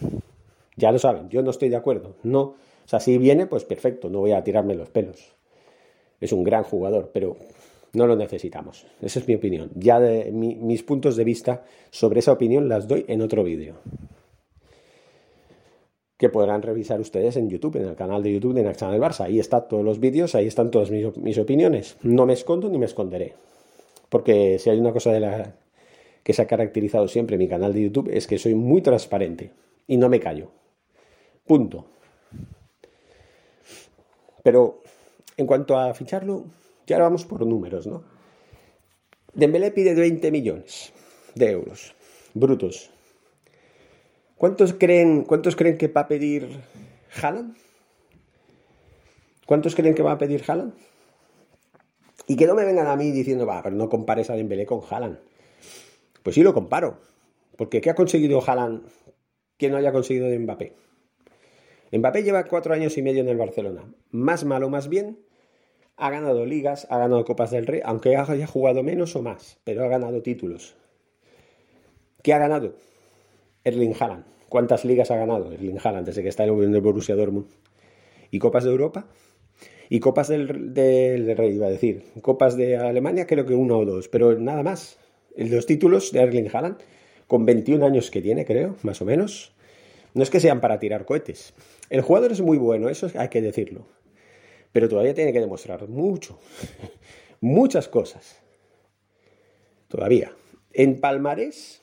Ya 0.75 0.91
lo 0.91 0.99
saben, 0.99 1.29
yo 1.29 1.41
no 1.41 1.51
estoy 1.51 1.69
de 1.69 1.77
acuerdo. 1.77 2.15
No, 2.23 2.41
o 2.41 2.87
sea, 2.87 2.99
si 2.99 3.17
viene, 3.17 3.47
pues 3.47 3.63
perfecto, 3.63 4.09
no 4.09 4.19
voy 4.19 4.33
a 4.33 4.43
tirarme 4.43 4.75
los 4.75 4.89
pelos 4.89 5.34
es 6.19 6.31
un 6.31 6.43
gran 6.43 6.63
jugador, 6.63 7.11
pero 7.13 7.37
no 7.93 8.07
lo 8.07 8.15
necesitamos. 8.15 8.85
Esa 9.01 9.19
es 9.19 9.27
mi 9.27 9.35
opinión. 9.35 9.71
Ya 9.75 9.99
de, 9.99 10.31
mis 10.31 10.83
puntos 10.83 11.15
de 11.15 11.23
vista 11.23 11.63
sobre 11.89 12.19
esa 12.19 12.33
opinión 12.33 12.69
las 12.69 12.87
doy 12.87 13.05
en 13.07 13.21
otro 13.21 13.43
vídeo. 13.43 13.75
Que 16.17 16.29
podrán 16.29 16.61
revisar 16.61 16.99
ustedes 16.99 17.35
en 17.37 17.49
YouTube, 17.49 17.77
en 17.77 17.85
el 17.85 17.95
canal 17.95 18.23
de 18.23 18.33
YouTube 18.33 18.53
de 18.53 18.63
Naxan 18.63 18.91
del 18.91 19.01
Barça. 19.01 19.25
Ahí 19.25 19.39
están 19.39 19.67
todos 19.67 19.83
los 19.83 19.99
vídeos, 19.99 20.35
ahí 20.35 20.47
están 20.47 20.71
todas 20.71 20.91
mis, 20.91 21.15
mis, 21.17 21.37
opiniones. 21.37 21.97
No 22.03 22.25
me 22.25 22.33
escondo 22.33 22.69
ni 22.69 22.77
me 22.77 22.85
esconderé. 22.85 23.33
Porque 24.09 24.59
si 24.59 24.69
hay 24.69 24.79
una 24.79 24.93
cosa 24.93 25.11
de 25.11 25.19
la 25.19 25.55
que 26.23 26.33
se 26.33 26.41
ha 26.41 26.47
caracterizado 26.47 27.07
siempre 27.07 27.37
mi 27.37 27.47
canal 27.47 27.73
de 27.73 27.83
YouTube 27.83 28.09
es 28.11 28.27
que 28.27 28.37
soy 28.37 28.55
muy 28.55 28.81
transparente 28.81 29.51
y 29.87 29.97
no 29.97 30.09
me 30.09 30.19
callo. 30.19 30.51
Punto. 31.45 31.85
Pero 34.41 34.81
en 35.37 35.45
cuanto 35.45 35.77
a 35.77 35.93
ficharlo, 35.93 36.45
ya 36.87 36.95
ahora 36.95 37.05
vamos 37.05 37.25
por 37.25 37.45
números, 37.45 37.87
¿no? 37.87 38.03
Dembélé 39.33 39.71
pide 39.71 39.93
20 39.93 40.31
millones 40.31 40.93
de 41.35 41.51
euros 41.51 41.93
brutos. 42.33 42.89
¿Cuántos 44.37 44.73
creen, 44.73 45.23
cuántos 45.23 45.55
creen 45.55 45.77
que 45.77 45.87
va 45.87 46.01
a 46.01 46.07
pedir 46.07 46.49
Haaland? 47.21 47.55
¿Cuántos 49.45 49.75
creen 49.75 49.95
que 49.95 50.03
va 50.03 50.13
a 50.13 50.17
pedir 50.17 50.43
Haaland? 50.47 50.73
Y 52.27 52.35
que 52.35 52.47
no 52.47 52.55
me 52.55 52.65
vengan 52.65 52.87
a 52.87 52.95
mí 52.95 53.11
diciendo, 53.11 53.45
va, 53.45 53.61
pero 53.63 53.75
no 53.75 53.89
compares 53.89 54.29
a 54.29 54.35
Dembélé 54.35 54.65
con 54.65 54.81
Haaland. 54.89 55.19
Pues 56.23 56.35
sí 56.35 56.43
lo 56.43 56.53
comparo. 56.53 56.99
Porque 57.55 57.81
¿qué 57.81 57.89
ha 57.89 57.95
conseguido 57.95 58.43
Haaland 58.45 58.83
que 59.57 59.69
no 59.69 59.77
haya 59.77 59.91
conseguido 59.91 60.27
de 60.27 60.39
Mbappé? 60.39 60.73
Mbappé 61.93 62.23
lleva 62.23 62.43
cuatro 62.45 62.73
años 62.73 62.97
y 62.97 63.01
medio 63.01 63.21
en 63.21 63.29
el 63.29 63.37
Barcelona. 63.37 63.85
Más 64.11 64.43
malo, 64.43 64.69
más 64.69 64.89
bien, 64.89 65.19
ha 65.97 66.09
ganado 66.09 66.45
ligas, 66.45 66.87
ha 66.89 66.97
ganado 66.97 67.23
Copas 67.25 67.51
del 67.51 67.65
Rey, 67.65 67.81
aunque 67.83 68.15
haya 68.17 68.47
jugado 68.47 68.83
menos 68.83 69.15
o 69.15 69.21
más, 69.21 69.57
pero 69.63 69.83
ha 69.83 69.87
ganado 69.87 70.21
títulos. 70.21 70.75
¿Qué 72.21 72.33
ha 72.33 72.37
ganado? 72.37 72.75
Erling 73.63 73.93
Haaland. 73.99 74.25
¿Cuántas 74.49 74.85
ligas 74.85 75.11
ha 75.11 75.15
ganado 75.15 75.51
Erling 75.51 75.79
Haaland 75.81 76.05
desde 76.05 76.21
que 76.21 76.29
está 76.29 76.43
en 76.43 76.75
el 76.75 76.81
Borussia 76.81 77.15
Dortmund? 77.15 77.47
¿Y 78.31 78.39
Copas 78.39 78.63
de 78.63 78.71
Europa? 78.71 79.07
¿Y 79.89 79.99
Copas 79.99 80.27
del, 80.27 80.73
del, 80.73 81.37
Rey, 81.37 81.55
iba 81.55 81.67
a 81.67 81.71
decir? 81.71 82.03
Copas 82.21 82.57
de 82.57 82.77
Alemania 82.77 83.27
creo 83.27 83.45
que 83.45 83.53
uno 83.53 83.77
o 83.77 83.85
dos, 83.85 84.09
pero 84.09 84.37
nada 84.37 84.63
más. 84.63 84.99
Los 85.37 85.65
títulos 85.65 86.11
de 86.11 86.21
Erling 86.21 86.49
Haaland, 86.51 86.77
con 87.27 87.45
21 87.45 87.85
años 87.85 88.11
que 88.11 88.21
tiene, 88.21 88.45
creo, 88.45 88.75
más 88.83 89.01
o 89.01 89.05
menos, 89.05 89.53
no 90.13 90.23
es 90.23 90.29
que 90.29 90.39
sean 90.39 90.61
para 90.61 90.79
tirar 90.79 91.05
cohetes. 91.05 91.53
El 91.89 92.01
jugador 92.01 92.31
es 92.31 92.41
muy 92.41 92.57
bueno, 92.57 92.89
eso 92.89 93.09
hay 93.15 93.29
que 93.29 93.41
decirlo 93.41 93.85
pero 94.75 94.89
todavía 94.89 95.13
tiene 95.13 95.31
que 95.31 95.39
demostrar 95.39 95.87
mucho, 95.87 96.37
muchas 97.39 97.87
cosas. 97.87 98.35
Todavía. 99.87 100.33
En 100.73 100.99
Palmarés, 100.99 101.81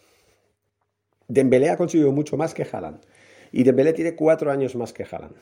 Dembélé 1.27 1.71
ha 1.71 1.79
conseguido 1.79 2.13
mucho 2.13 2.37
más 2.37 2.53
que 2.53 2.67
Haaland. 2.71 3.01
Y 3.51 3.63
Dembélé 3.63 3.95
tiene 3.95 4.15
cuatro 4.15 4.51
años 4.51 4.77
más 4.77 4.93
que 4.93 5.07
Haaland. 5.11 5.37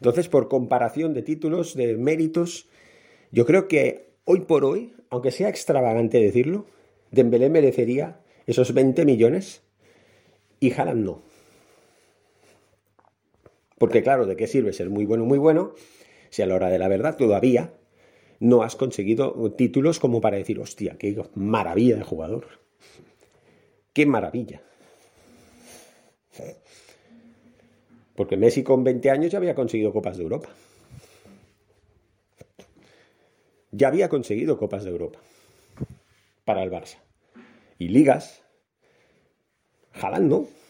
Entonces, 0.00 0.28
por 0.28 0.48
comparación 0.48 1.14
de 1.14 1.22
títulos, 1.22 1.76
de 1.76 1.96
méritos, 1.96 2.68
yo 3.30 3.46
creo 3.46 3.68
que 3.68 4.16
hoy 4.24 4.40
por 4.40 4.64
hoy, 4.64 4.96
aunque 5.10 5.30
sea 5.30 5.48
extravagante 5.48 6.18
decirlo, 6.18 6.66
Dembélé 7.12 7.50
merecería 7.50 8.20
esos 8.48 8.74
20 8.74 9.04
millones 9.04 9.62
y 10.58 10.72
Haaland 10.72 11.04
no. 11.04 11.22
Porque 13.82 14.04
claro, 14.04 14.26
¿de 14.26 14.36
qué 14.36 14.46
sirve 14.46 14.72
ser 14.72 14.90
muy 14.90 15.06
bueno, 15.06 15.24
muy 15.24 15.38
bueno? 15.38 15.74
Si 16.30 16.40
a 16.40 16.46
la 16.46 16.54
hora 16.54 16.70
de 16.70 16.78
la 16.78 16.86
verdad 16.86 17.16
todavía 17.16 17.74
no 18.38 18.62
has 18.62 18.76
conseguido 18.76 19.34
títulos 19.56 19.98
como 19.98 20.20
para 20.20 20.36
decir, 20.36 20.60
hostia, 20.60 20.96
qué 20.96 21.20
maravilla 21.34 21.96
de 21.96 22.04
jugador. 22.04 22.46
Qué 23.92 24.06
maravilla. 24.06 24.62
Porque 28.14 28.36
Messi 28.36 28.62
con 28.62 28.84
20 28.84 29.10
años 29.10 29.32
ya 29.32 29.38
había 29.38 29.56
conseguido 29.56 29.92
Copas 29.92 30.16
de 30.16 30.22
Europa. 30.22 30.50
Ya 33.72 33.88
había 33.88 34.08
conseguido 34.08 34.58
Copas 34.58 34.84
de 34.84 34.90
Europa 34.90 35.18
para 36.44 36.62
el 36.62 36.70
Barça. 36.70 36.98
Y 37.80 37.88
ligas. 37.88 38.44
Haaland 39.94 40.30
no. 40.30 40.61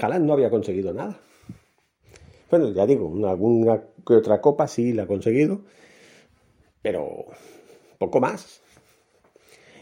Haaland 0.00 0.26
no 0.26 0.32
había 0.32 0.50
conseguido 0.50 0.92
nada. 0.92 1.18
Bueno, 2.50 2.72
ya 2.72 2.86
digo, 2.86 3.12
alguna 3.28 3.82
que 4.06 4.14
otra 4.14 4.40
copa 4.40 4.66
sí 4.68 4.92
la 4.92 5.02
ha 5.02 5.06
conseguido, 5.06 5.60
pero 6.80 7.26
poco 7.98 8.20
más. 8.20 8.62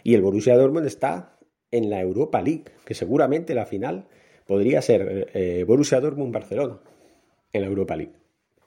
Y 0.03 0.15
el 0.15 0.23
Borussia 0.23 0.57
Dortmund 0.57 0.87
está 0.87 1.39
en 1.71 1.91
la 1.91 2.01
Europa 2.01 2.41
League, 2.43 2.65
que 2.85 2.95
seguramente 2.95 3.55
la 3.55 3.67
final 3.67 4.07
podría 4.47 4.83
ser 4.83 5.31
eh, 5.35 5.65
Borussia 5.67 6.01
Dortmund-Barcelona 6.01 6.79
en 7.53 7.61
la 7.61 7.67
Europa 7.69 7.97
League. 7.97 8.15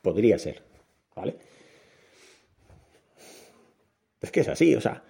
Podría 0.02 0.38
ser, 0.40 0.62
¿vale? 1.16 1.38
Es 4.22 4.32
que 4.32 4.42
es 4.42 4.48
así, 4.48 4.76
o 4.76 4.82
sea, 4.82 5.04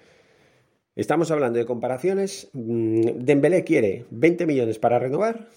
estamos 0.96 1.31
hablando 1.31 1.60
de 1.60 1.65
comparaciones. 1.65 2.50
Mm, 2.53 3.01
Dembélé 3.19 3.63
quiere 3.63 4.05
20 4.10 4.46
millones 4.46 4.79
para 4.79 5.00
renovar 5.00 5.48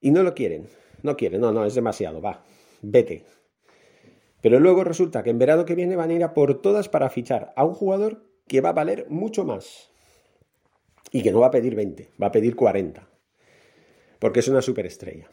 y 0.00 0.10
no 0.10 0.22
lo 0.22 0.34
quieren. 0.34 0.68
No 1.02 1.16
quieren, 1.16 1.40
no, 1.40 1.52
no, 1.52 1.64
es 1.64 1.74
demasiado, 1.74 2.20
va, 2.20 2.44
vete. 2.82 3.24
Pero 4.40 4.60
luego 4.60 4.84
resulta 4.84 5.22
que 5.22 5.30
en 5.30 5.38
verano 5.38 5.64
que 5.64 5.74
viene 5.74 5.96
van 5.96 6.10
a 6.10 6.14
ir 6.14 6.24
a 6.24 6.34
por 6.34 6.60
todas 6.60 6.88
para 6.88 7.10
fichar 7.10 7.52
a 7.56 7.64
un 7.64 7.74
jugador 7.74 8.22
que 8.46 8.60
va 8.60 8.70
a 8.70 8.74
valer 8.74 9.06
mucho 9.08 9.44
más. 9.44 9.90
Y 11.12 11.22
que 11.22 11.32
no 11.32 11.40
va 11.40 11.48
a 11.48 11.50
pedir 11.50 11.74
20, 11.74 12.10
va 12.20 12.28
a 12.28 12.32
pedir 12.32 12.56
40. 12.56 13.08
Porque 14.18 14.40
es 14.40 14.48
una 14.48 14.62
superestrella. 14.62 15.28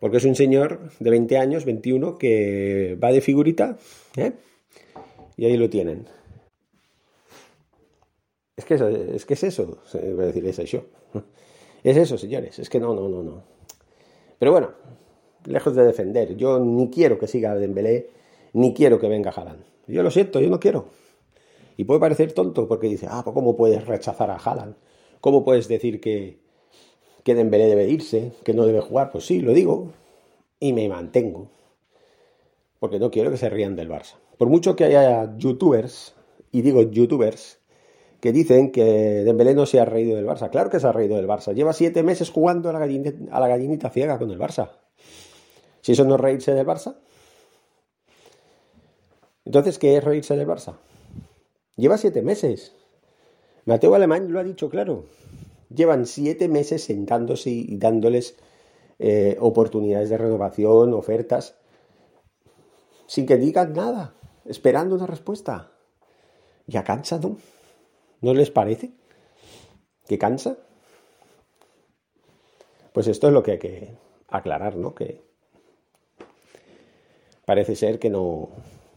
Porque 0.00 0.18
es 0.18 0.24
un 0.24 0.34
señor 0.34 0.90
de 0.98 1.10
20 1.10 1.38
años, 1.38 1.64
21, 1.64 2.18
que 2.18 2.98
va 3.02 3.12
de 3.12 3.20
figurita, 3.20 3.78
¿eh? 4.16 4.32
Y 5.36 5.46
ahí 5.46 5.56
lo 5.56 5.70
tienen. 5.70 6.06
Es 8.56 8.64
que, 8.64 8.74
es 8.74 9.26
que 9.26 9.34
es 9.34 9.42
eso, 9.44 9.82
voy 9.92 10.24
a 10.24 10.26
decir, 10.26 10.46
es 10.46 10.58
eso. 10.58 10.86
Es 11.86 11.96
eso, 11.96 12.18
señores, 12.18 12.58
es 12.58 12.68
que 12.68 12.80
no, 12.80 12.96
no, 12.96 13.08
no, 13.08 13.22
no. 13.22 13.44
Pero 14.40 14.50
bueno, 14.50 14.72
lejos 15.44 15.72
de 15.76 15.84
defender, 15.84 16.36
yo 16.36 16.58
ni 16.58 16.90
quiero 16.90 17.16
que 17.16 17.28
siga 17.28 17.54
Dembélé, 17.54 18.10
ni 18.54 18.74
quiero 18.74 18.98
que 18.98 19.06
venga 19.06 19.30
Haaland. 19.30 19.62
Yo 19.86 20.02
lo 20.02 20.10
siento, 20.10 20.40
yo 20.40 20.50
no 20.50 20.58
quiero. 20.58 20.86
Y 21.76 21.84
puede 21.84 22.00
parecer 22.00 22.32
tonto 22.32 22.66
porque 22.66 22.88
dice, 22.88 23.06
ah, 23.08 23.22
pues 23.22 23.34
¿cómo 23.34 23.54
puedes 23.54 23.86
rechazar 23.86 24.32
a 24.32 24.34
Haaland? 24.34 24.74
¿Cómo 25.20 25.44
puedes 25.44 25.68
decir 25.68 26.00
que, 26.00 26.40
que 27.22 27.36
Dembélé 27.36 27.66
debe 27.66 27.88
irse, 27.88 28.32
que 28.42 28.52
no 28.52 28.66
debe 28.66 28.80
jugar? 28.80 29.12
Pues 29.12 29.24
sí, 29.24 29.38
lo 29.38 29.52
digo 29.52 29.92
y 30.58 30.72
me 30.72 30.88
mantengo. 30.88 31.52
Porque 32.80 32.98
no 32.98 33.12
quiero 33.12 33.30
que 33.30 33.36
se 33.36 33.48
rían 33.48 33.76
del 33.76 33.88
Barça. 33.88 34.16
Por 34.38 34.48
mucho 34.48 34.74
que 34.74 34.86
haya 34.86 35.36
youtubers, 35.38 36.16
y 36.50 36.62
digo 36.62 36.82
youtubers, 36.82 37.60
que 38.20 38.32
dicen 38.32 38.72
que 38.72 38.84
Dembélé 39.24 39.54
no 39.54 39.66
se 39.66 39.80
ha 39.80 39.84
reído 39.84 40.16
del 40.16 40.26
Barça. 40.26 40.50
Claro 40.50 40.70
que 40.70 40.80
se 40.80 40.86
ha 40.86 40.92
reído 40.92 41.16
del 41.16 41.26
Barça. 41.26 41.54
Lleva 41.54 41.72
siete 41.72 42.02
meses 42.02 42.30
jugando 42.30 42.70
a 42.70 42.72
la, 42.72 42.78
gallinita, 43.48 43.90
ciega 43.90 44.18
con 44.18 44.30
el 44.30 44.38
Barça. 44.38 44.70
Si 45.80 45.92
eso 45.92 46.04
no 46.04 46.14
es 46.14 46.20
reírse 46.20 46.54
del 46.54 46.66
Barça. 46.66 46.96
Entonces, 49.44 49.78
¿qué 49.78 49.96
es 49.96 50.04
reírse 50.04 50.36
del 50.36 50.46
Barça? 50.46 50.76
Lleva 51.76 51.98
siete 51.98 52.22
meses. 52.22 52.72
Mateo 53.64 53.94
Alemán 53.94 54.32
lo 54.32 54.40
ha 54.40 54.44
dicho 54.44 54.68
claro. 54.70 55.04
Llevan 55.74 56.06
siete 56.06 56.48
meses 56.48 56.84
sentándose 56.84 57.50
y 57.50 57.76
dándoles 57.76 58.36
eh, 58.98 59.36
oportunidades 59.40 60.08
de 60.08 60.18
renovación, 60.18 60.94
ofertas, 60.94 61.56
sin 63.06 63.26
que 63.26 63.36
digan 63.36 63.72
nada, 63.72 64.14
esperando 64.44 64.94
una 64.94 65.06
respuesta. 65.06 65.72
Ya 66.66 66.82
cansa, 66.82 67.20
¿no? 68.20 68.30
¿No 68.30 68.34
les 68.34 68.50
parece? 68.50 68.92
¿Que 70.06 70.18
cansa? 70.18 70.58
Pues 72.92 73.08
esto 73.08 73.26
es 73.26 73.32
lo 73.32 73.42
que 73.42 73.52
hay 73.52 73.58
que 73.58 73.90
aclarar, 74.28 74.76
¿no? 74.76 74.94
Que 74.94 75.20
parece 77.44 77.76
ser 77.76 77.98
que 77.98 78.10
no, 78.10 78.48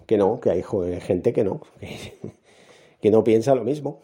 que 0.06 0.18
no, 0.18 0.40
que 0.40 0.50
hay 0.50 0.64
gente 1.02 1.34
que 1.34 1.44
no, 1.44 1.62
que, 3.02 3.12
no 3.12 3.24
piensa 3.24 3.56
lo 3.56 3.64
mismo 3.64 4.02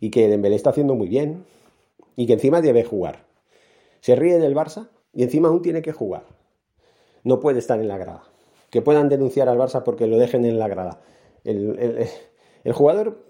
y 0.00 0.10
que 0.10 0.28
Dembélé 0.28 0.56
está 0.56 0.70
haciendo 0.70 0.94
muy 0.94 1.08
bien 1.08 1.44
y 2.16 2.26
que 2.26 2.34
encima 2.34 2.60
debe 2.60 2.84
jugar. 2.84 3.26
Se 4.00 4.14
ríe 4.16 4.38
del 4.38 4.54
Barça 4.54 4.88
y 5.12 5.22
encima 5.24 5.48
aún 5.48 5.62
tiene 5.62 5.82
que 5.82 5.92
jugar. 5.92 6.24
No 7.24 7.40
puede 7.40 7.58
estar 7.58 7.80
en 7.80 7.88
la 7.88 7.98
grada. 7.98 8.22
Que 8.70 8.82
puedan 8.82 9.08
denunciar 9.08 9.48
al 9.48 9.58
Barça 9.58 9.82
porque 9.82 10.06
lo 10.06 10.18
dejen 10.18 10.44
en 10.44 10.58
la 10.58 10.68
grada. 10.68 11.00
El, 11.44 12.08
el 12.64 12.72
jugador 12.72 13.27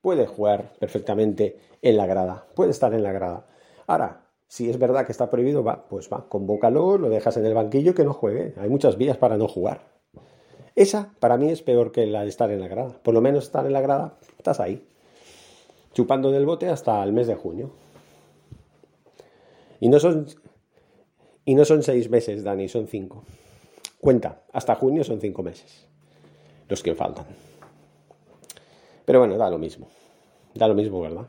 puede 0.00 0.26
jugar 0.26 0.72
perfectamente 0.78 1.58
en 1.82 1.96
la 1.96 2.06
grada, 2.06 2.46
puede 2.54 2.70
estar 2.70 2.94
en 2.94 3.02
la 3.02 3.12
grada. 3.12 3.46
Ahora, 3.86 4.26
si 4.48 4.68
es 4.68 4.78
verdad 4.78 5.06
que 5.06 5.12
está 5.12 5.30
prohibido, 5.30 5.62
va, 5.62 5.88
pues 5.88 6.08
va, 6.12 6.28
convócalo, 6.28 6.98
lo 6.98 7.08
dejas 7.08 7.36
en 7.36 7.46
el 7.46 7.54
banquillo 7.54 7.94
que 7.94 8.04
no 8.04 8.12
juegue. 8.12 8.54
Hay 8.58 8.68
muchas 8.68 8.96
vías 8.96 9.16
para 9.16 9.36
no 9.36 9.48
jugar. 9.48 9.82
Esa, 10.74 11.12
para 11.20 11.36
mí, 11.36 11.50
es 11.50 11.62
peor 11.62 11.92
que 11.92 12.06
la 12.06 12.22
de 12.22 12.28
estar 12.28 12.50
en 12.50 12.60
la 12.60 12.68
grada. 12.68 12.98
Por 13.02 13.14
lo 13.14 13.20
menos 13.20 13.44
estar 13.44 13.66
en 13.66 13.72
la 13.72 13.80
grada, 13.80 14.18
estás 14.38 14.60
ahí, 14.60 14.86
chupando 15.92 16.30
del 16.30 16.46
bote 16.46 16.68
hasta 16.68 17.02
el 17.02 17.12
mes 17.12 17.26
de 17.26 17.34
junio. 17.34 17.70
Y 19.80 19.88
no 19.88 19.98
son, 19.98 20.26
y 21.44 21.54
no 21.54 21.64
son 21.64 21.82
seis 21.82 22.10
meses, 22.10 22.42
Dani, 22.44 22.68
son 22.68 22.86
cinco. 22.86 23.24
Cuenta, 24.00 24.42
hasta 24.52 24.74
junio 24.74 25.04
son 25.04 25.20
cinco 25.20 25.42
meses 25.42 25.86
los 26.68 26.82
que 26.82 26.94
faltan. 26.94 27.26
Pero 29.10 29.18
bueno, 29.18 29.36
da 29.36 29.50
lo 29.50 29.58
mismo. 29.58 29.88
Da 30.54 30.68
lo 30.68 30.74
mismo, 30.76 31.00
¿verdad? 31.00 31.26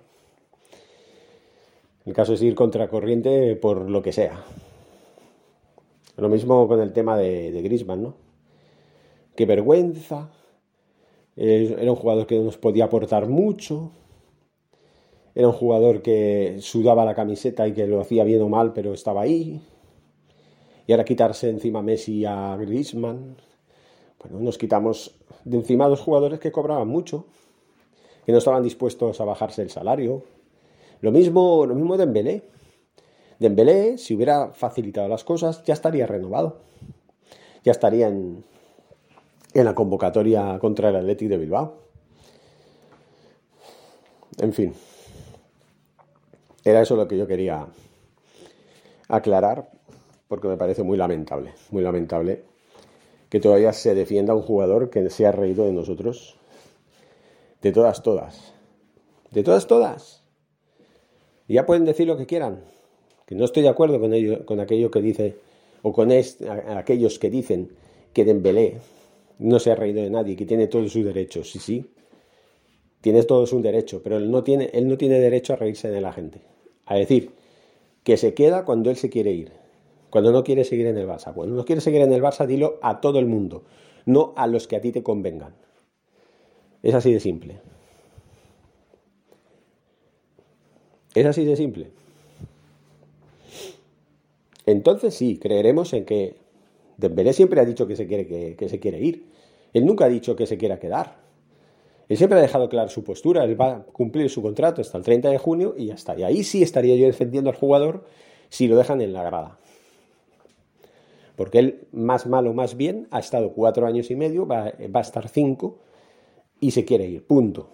El 2.05 2.13
caso 2.13 2.35
es 2.35 2.41
ir 2.43 2.53
contracorriente 2.53 3.55
por 3.55 3.89
lo 3.89 4.03
que 4.03 4.11
sea. 4.11 4.45
Lo 6.15 6.29
mismo 6.29 6.67
con 6.67 6.79
el 6.79 6.93
tema 6.93 7.17
de, 7.17 7.51
de 7.51 7.61
Grisman, 7.63 8.03
¿no? 8.03 8.13
Qué 9.35 9.47
vergüenza. 9.47 10.29
Era 11.35 11.91
un 11.91 11.95
jugador 11.95 12.27
que 12.27 12.37
nos 12.37 12.55
podía 12.55 12.85
aportar 12.85 13.27
mucho. 13.27 13.89
Era 15.33 15.47
un 15.47 15.53
jugador 15.53 16.03
que 16.03 16.57
sudaba 16.59 17.03
la 17.03 17.15
camiseta 17.15 17.67
y 17.67 17.73
que 17.73 17.87
lo 17.87 17.99
hacía 17.99 18.23
bien 18.23 18.43
o 18.43 18.47
mal, 18.47 18.73
pero 18.73 18.93
estaba 18.93 19.21
ahí. 19.21 19.59
Y 20.85 20.91
ahora 20.91 21.03
quitarse 21.03 21.49
encima 21.49 21.81
Messi 21.81 22.25
a 22.25 22.55
Grisman. 22.57 23.37
Bueno, 24.19 24.39
nos 24.39 24.59
quitamos 24.59 25.15
de 25.45 25.57
encima 25.57 25.85
a 25.85 25.89
dos 25.89 26.01
jugadores 26.01 26.39
que 26.39 26.51
cobraban 26.51 26.87
mucho 26.87 27.25
que 28.31 28.33
no 28.33 28.37
estaban 28.37 28.63
dispuestos 28.63 29.19
a 29.19 29.25
bajarse 29.25 29.61
el 29.61 29.69
salario. 29.69 30.23
Lo 31.01 31.11
mismo, 31.11 31.65
lo 31.65 31.75
mismo 31.75 31.97
Dembélé. 31.97 32.43
Dembélé, 33.39 33.97
si 33.97 34.15
hubiera 34.15 34.53
facilitado 34.53 35.09
las 35.09 35.25
cosas, 35.25 35.61
ya 35.65 35.73
estaría 35.73 36.07
renovado. 36.07 36.59
Ya 37.65 37.73
estaría 37.73 38.07
en, 38.07 38.45
en 39.53 39.65
la 39.65 39.75
convocatoria 39.75 40.57
contra 40.59 40.89
el 40.89 40.95
Athletic 40.95 41.27
de 41.27 41.37
Bilbao. 41.37 41.73
En 44.39 44.53
fin. 44.53 44.73
Era 46.63 46.81
eso 46.81 46.95
lo 46.95 47.05
que 47.09 47.17
yo 47.17 47.27
quería 47.27 47.67
aclarar, 49.09 49.71
porque 50.29 50.47
me 50.47 50.55
parece 50.55 50.83
muy 50.83 50.97
lamentable, 50.97 51.53
muy 51.69 51.83
lamentable 51.83 52.45
que 53.27 53.41
todavía 53.41 53.73
se 53.73 53.93
defienda 53.93 54.33
un 54.33 54.41
jugador 54.41 54.89
que 54.89 55.09
se 55.09 55.25
ha 55.25 55.33
reído 55.33 55.65
de 55.65 55.73
nosotros 55.73 56.37
de 57.61 57.71
todas, 57.71 58.01
todas. 58.03 58.53
De 59.31 59.43
todas, 59.43 59.67
todas. 59.67 60.23
Ya 61.47 61.65
pueden 61.65 61.85
decir 61.85 62.07
lo 62.07 62.17
que 62.17 62.25
quieran. 62.25 62.63
Que 63.25 63.35
no 63.35 63.45
estoy 63.45 63.63
de 63.63 63.69
acuerdo 63.69 63.99
con, 63.99 64.13
ello, 64.13 64.45
con 64.45 64.59
aquello 64.59 64.89
que 64.89 65.01
dice, 65.01 65.35
o 65.81 65.93
con 65.93 66.11
aquellos 66.11 67.19
que 67.19 67.29
dicen 67.29 67.71
que 68.13 68.25
Dembélé 68.25 68.77
no 69.39 69.59
se 69.59 69.71
ha 69.71 69.75
reído 69.75 70.01
de 70.01 70.09
nadie, 70.09 70.35
que 70.35 70.45
tiene 70.45 70.67
todos 70.67 70.91
sus 70.91 71.05
derechos. 71.05 71.51
Sí, 71.51 71.59
sí. 71.59 71.85
Tiene 73.01 73.23
todo 73.23 73.47
su 73.47 73.61
derecho, 73.61 74.01
pero 74.03 74.17
él 74.17 74.29
no, 74.29 74.43
tiene, 74.43 74.69
él 74.73 74.87
no 74.87 74.97
tiene 74.97 75.19
derecho 75.19 75.53
a 75.53 75.55
reírse 75.55 75.89
de 75.89 76.01
la 76.01 76.13
gente. 76.13 76.41
A 76.85 76.95
decir, 76.95 77.31
que 78.03 78.17
se 78.17 78.33
queda 78.33 78.65
cuando 78.65 78.89
él 78.89 78.95
se 78.95 79.09
quiere 79.09 79.31
ir. 79.31 79.51
Cuando 80.09 80.31
no 80.31 80.43
quiere 80.43 80.63
seguir 80.63 80.87
en 80.87 80.97
el 80.97 81.07
Barça. 81.07 81.33
Cuando 81.33 81.55
no 81.55 81.65
quiere 81.65 81.81
seguir 81.81 82.01
en 82.01 82.11
el 82.11 82.21
Barça, 82.21 82.45
dilo 82.45 82.79
a 82.81 83.01
todo 83.01 83.19
el 83.19 83.25
mundo, 83.25 83.63
no 84.05 84.33
a 84.35 84.45
los 84.45 84.67
que 84.67 84.75
a 84.75 84.81
ti 84.81 84.91
te 84.91 85.03
convengan. 85.03 85.55
Es 86.83 86.95
así 86.95 87.13
de 87.13 87.19
simple. 87.19 87.59
Es 91.13 91.25
así 91.25 91.45
de 91.45 91.55
simple. 91.55 91.87
entonces 94.65 95.13
sí, 95.15 95.37
creeremos 95.37 95.91
en 95.93 96.05
que 96.05 96.35
Dembélé 96.97 97.33
siempre 97.33 97.59
ha 97.59 97.65
dicho 97.65 97.87
que 97.87 97.95
se 97.95 98.07
quiere, 98.07 98.55
que, 98.55 98.69
se 98.69 98.79
quiere 98.79 98.99
ir. 98.99 99.25
Él 99.73 99.85
nunca 99.85 100.05
ha 100.05 100.09
dicho 100.09 100.35
que 100.35 100.45
se 100.45 100.57
quiera 100.57 100.79
quedar. 100.79 101.17
Él 102.07 102.17
siempre 102.17 102.37
ha 102.37 102.41
dejado 102.41 102.69
clara 102.69 102.89
su 102.89 103.03
postura. 103.03 103.43
Él 103.43 103.59
va 103.59 103.71
a 103.71 103.83
cumplir 103.83 104.29
su 104.29 104.41
contrato 104.41 104.81
hasta 104.81 104.97
el 104.97 105.03
30 105.03 105.29
de 105.29 105.37
junio 105.37 105.73
y 105.77 105.87
ya 105.87 105.95
está. 105.95 106.17
Y 106.17 106.23
ahí 106.23 106.43
sí 106.43 106.61
estaría 106.61 106.95
yo 106.95 107.07
defendiendo 107.07 107.49
al 107.49 107.55
jugador 107.55 108.05
si 108.49 108.67
lo 108.67 108.77
dejan 108.77 109.01
en 109.01 109.13
la 109.13 109.23
grada. 109.23 109.57
Porque 111.35 111.59
él, 111.59 111.87
más 111.91 112.27
malo, 112.27 112.53
más 112.53 112.77
bien, 112.77 113.07
ha 113.09 113.19
estado 113.19 113.53
cuatro 113.53 113.87
años 113.87 114.11
y 114.11 114.15
medio, 114.15 114.45
va, 114.45 114.73
va 114.93 114.99
a 114.99 115.03
estar 115.03 115.27
cinco 115.27 115.79
y 116.61 116.71
se 116.71 116.85
quiere 116.85 117.05
ir. 117.05 117.27
Punto. 117.27 117.67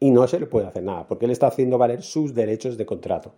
Y 0.00 0.10
no 0.10 0.26
se 0.26 0.40
le 0.40 0.46
puede 0.46 0.66
hacer 0.66 0.82
nada, 0.82 1.06
porque 1.06 1.26
él 1.26 1.30
está 1.30 1.46
haciendo 1.46 1.78
valer 1.78 2.02
sus 2.02 2.34
derechos 2.34 2.76
de 2.76 2.86
contrato. 2.86 3.34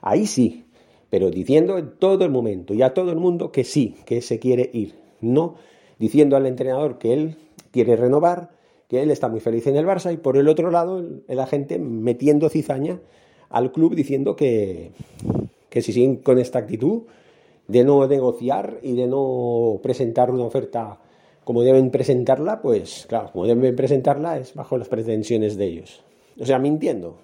Ahí 0.00 0.26
sí, 0.26 0.64
pero 1.10 1.30
diciendo 1.30 1.76
en 1.76 1.98
todo 1.98 2.24
el 2.24 2.30
momento 2.30 2.72
y 2.72 2.80
a 2.80 2.94
todo 2.94 3.10
el 3.12 3.18
mundo 3.18 3.52
que 3.52 3.64
sí, 3.64 3.96
que 4.06 4.22
se 4.22 4.38
quiere 4.38 4.70
ir, 4.72 4.94
no 5.20 5.56
diciendo 5.98 6.36
al 6.36 6.46
entrenador 6.46 6.98
que 6.98 7.12
él 7.12 7.36
quiere 7.70 7.96
renovar, 7.96 8.50
que 8.88 9.02
él 9.02 9.10
está 9.10 9.28
muy 9.28 9.40
feliz 9.40 9.66
en 9.66 9.76
el 9.76 9.86
Barça 9.86 10.12
y 10.12 10.16
por 10.16 10.36
el 10.36 10.48
otro 10.48 10.70
lado 10.70 10.98
el, 10.98 11.22
la 11.28 11.44
agente 11.44 11.78
metiendo 11.78 12.48
cizaña 12.48 13.00
al 13.48 13.72
club 13.72 13.94
diciendo 13.94 14.34
que, 14.34 14.92
que 15.68 15.80
si 15.80 15.92
siguen 15.92 16.16
con 16.16 16.38
esta 16.38 16.58
actitud 16.58 17.02
de 17.68 17.84
no 17.84 18.06
negociar 18.06 18.80
y 18.82 18.94
de 18.94 19.06
no 19.06 19.80
presentar 19.82 20.30
una 20.30 20.44
oferta 20.44 21.00
como 21.44 21.62
deben 21.62 21.90
presentarla, 21.90 22.62
pues 22.62 23.06
claro, 23.08 23.30
como 23.32 23.46
deben 23.46 23.74
presentarla 23.74 24.38
es 24.38 24.54
bajo 24.54 24.78
las 24.78 24.88
pretensiones 24.88 25.56
de 25.56 25.64
ellos. 25.66 26.02
O 26.40 26.46
sea, 26.46 26.58
mintiendo, 26.58 27.18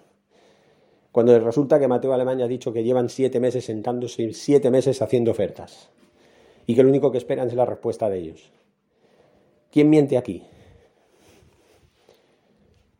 cuando 1.12 1.38
resulta 1.38 1.78
que 1.78 1.88
Mateo 1.88 2.12
Alemania 2.12 2.44
ha 2.44 2.48
dicho 2.48 2.72
que 2.72 2.84
llevan 2.84 3.08
siete 3.08 3.40
meses 3.40 3.64
sentándose, 3.64 4.32
siete 4.32 4.70
meses 4.70 5.00
haciendo 5.02 5.30
ofertas, 5.30 5.90
y 6.66 6.74
que 6.74 6.82
lo 6.82 6.88
único 6.88 7.10
que 7.10 7.18
esperan 7.18 7.48
es 7.48 7.54
la 7.54 7.64
respuesta 7.64 8.10
de 8.10 8.18
ellos. 8.18 8.50
¿Quién 9.70 9.88
miente 9.90 10.18
aquí? 10.18 10.42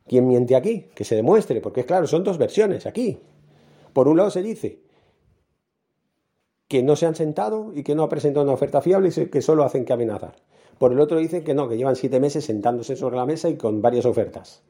¿Quién 0.06 0.26
miente 0.26 0.56
aquí? 0.56 0.86
Que 0.94 1.04
se 1.04 1.16
demuestre, 1.16 1.60
porque 1.60 1.84
claro, 1.84 2.06
son 2.06 2.24
dos 2.24 2.38
versiones 2.38 2.86
aquí. 2.86 3.18
Por 3.92 4.08
un 4.08 4.16
lado 4.16 4.30
se 4.30 4.42
dice 4.42 4.80
que 6.66 6.82
no 6.82 6.96
se 6.96 7.06
han 7.06 7.14
sentado 7.14 7.72
y 7.74 7.82
que 7.82 7.94
no 7.94 8.04
ha 8.04 8.08
presentado 8.08 8.44
una 8.44 8.54
oferta 8.54 8.80
fiable 8.80 9.10
y 9.14 9.26
que 9.26 9.42
solo 9.42 9.64
hacen 9.64 9.84
que 9.84 9.92
amenazar. 9.92 10.36
Por 10.78 10.92
el 10.92 11.00
otro 11.00 11.18
dicen 11.18 11.42
que 11.42 11.54
no, 11.54 11.68
que 11.68 11.76
llevan 11.76 11.96
siete 11.96 12.20
meses 12.20 12.44
sentándose 12.44 12.94
sobre 12.94 13.16
la 13.16 13.26
mesa 13.26 13.48
y 13.48 13.56
con 13.56 13.82
varias 13.82 14.06
ofertas. 14.06 14.62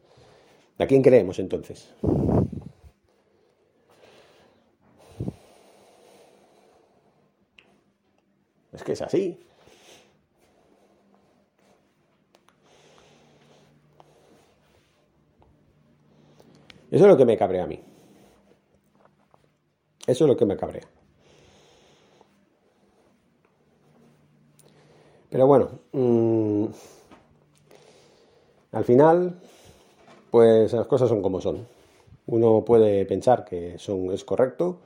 ¿A 0.79 0.87
quién 0.87 1.03
creemos 1.03 1.39
entonces? 1.39 1.95
Es 8.73 8.83
que 8.83 8.93
es 8.93 9.03
así. 9.03 9.39
Eso 16.91 17.05
es 17.05 17.11
lo 17.11 17.17
que 17.17 17.27
me 17.27 17.37
cabrea 17.37 17.65
a 17.65 17.67
mí. 17.67 17.83
Eso 20.07 20.25
es 20.25 20.29
lo 20.29 20.37
que 20.37 20.47
me 20.47 20.57
cabrea. 20.57 20.89
Pero 25.31 25.47
bueno, 25.47 25.69
mm, 25.93 26.65
al 28.73 28.85
final, 28.85 29.39
pues 30.31 30.73
las 30.73 30.87
cosas 30.87 31.09
son 31.09 31.23
como 31.23 31.41
son. 31.41 31.67
Uno 32.27 32.65
puede 32.65 33.05
pensar 33.05 33.45
que 33.45 33.79
son, 33.79 34.11
es 34.13 34.25
correcto 34.25 34.79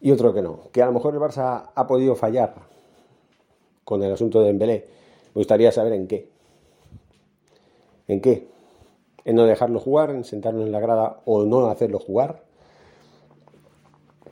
y 0.00 0.10
otro 0.10 0.32
que 0.32 0.42
no. 0.42 0.70
Que 0.72 0.82
a 0.82 0.86
lo 0.86 0.92
mejor 0.92 1.14
el 1.14 1.20
Barça 1.20 1.70
ha 1.74 1.86
podido 1.86 2.14
fallar 2.14 2.54
con 3.84 4.02
el 4.02 4.12
asunto 4.12 4.40
de 4.40 4.46
Dembélé. 4.46 4.86
Me 5.34 5.40
gustaría 5.40 5.72
saber 5.72 5.92
en 5.94 6.06
qué. 6.06 6.30
¿En 8.08 8.20
qué? 8.20 8.48
¿En 9.24 9.36
no 9.36 9.44
dejarlo 9.44 9.80
jugar, 9.80 10.10
en 10.10 10.24
sentarlo 10.24 10.62
en 10.62 10.72
la 10.72 10.80
grada 10.80 11.20
o 11.24 11.44
no 11.44 11.66
hacerlo 11.66 11.98
jugar? 11.98 12.44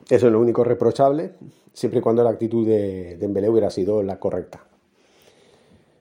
Eso 0.09 0.27
es 0.27 0.33
lo 0.33 0.41
único 0.41 0.65
reprochable, 0.65 1.35
siempre 1.73 2.01
y 2.01 2.03
cuando 2.03 2.25
la 2.25 2.31
actitud 2.31 2.67
de 2.67 3.17
Dembélé 3.17 3.49
hubiera 3.49 3.71
sido 3.71 4.03
la 4.03 4.19
correcta. 4.19 4.70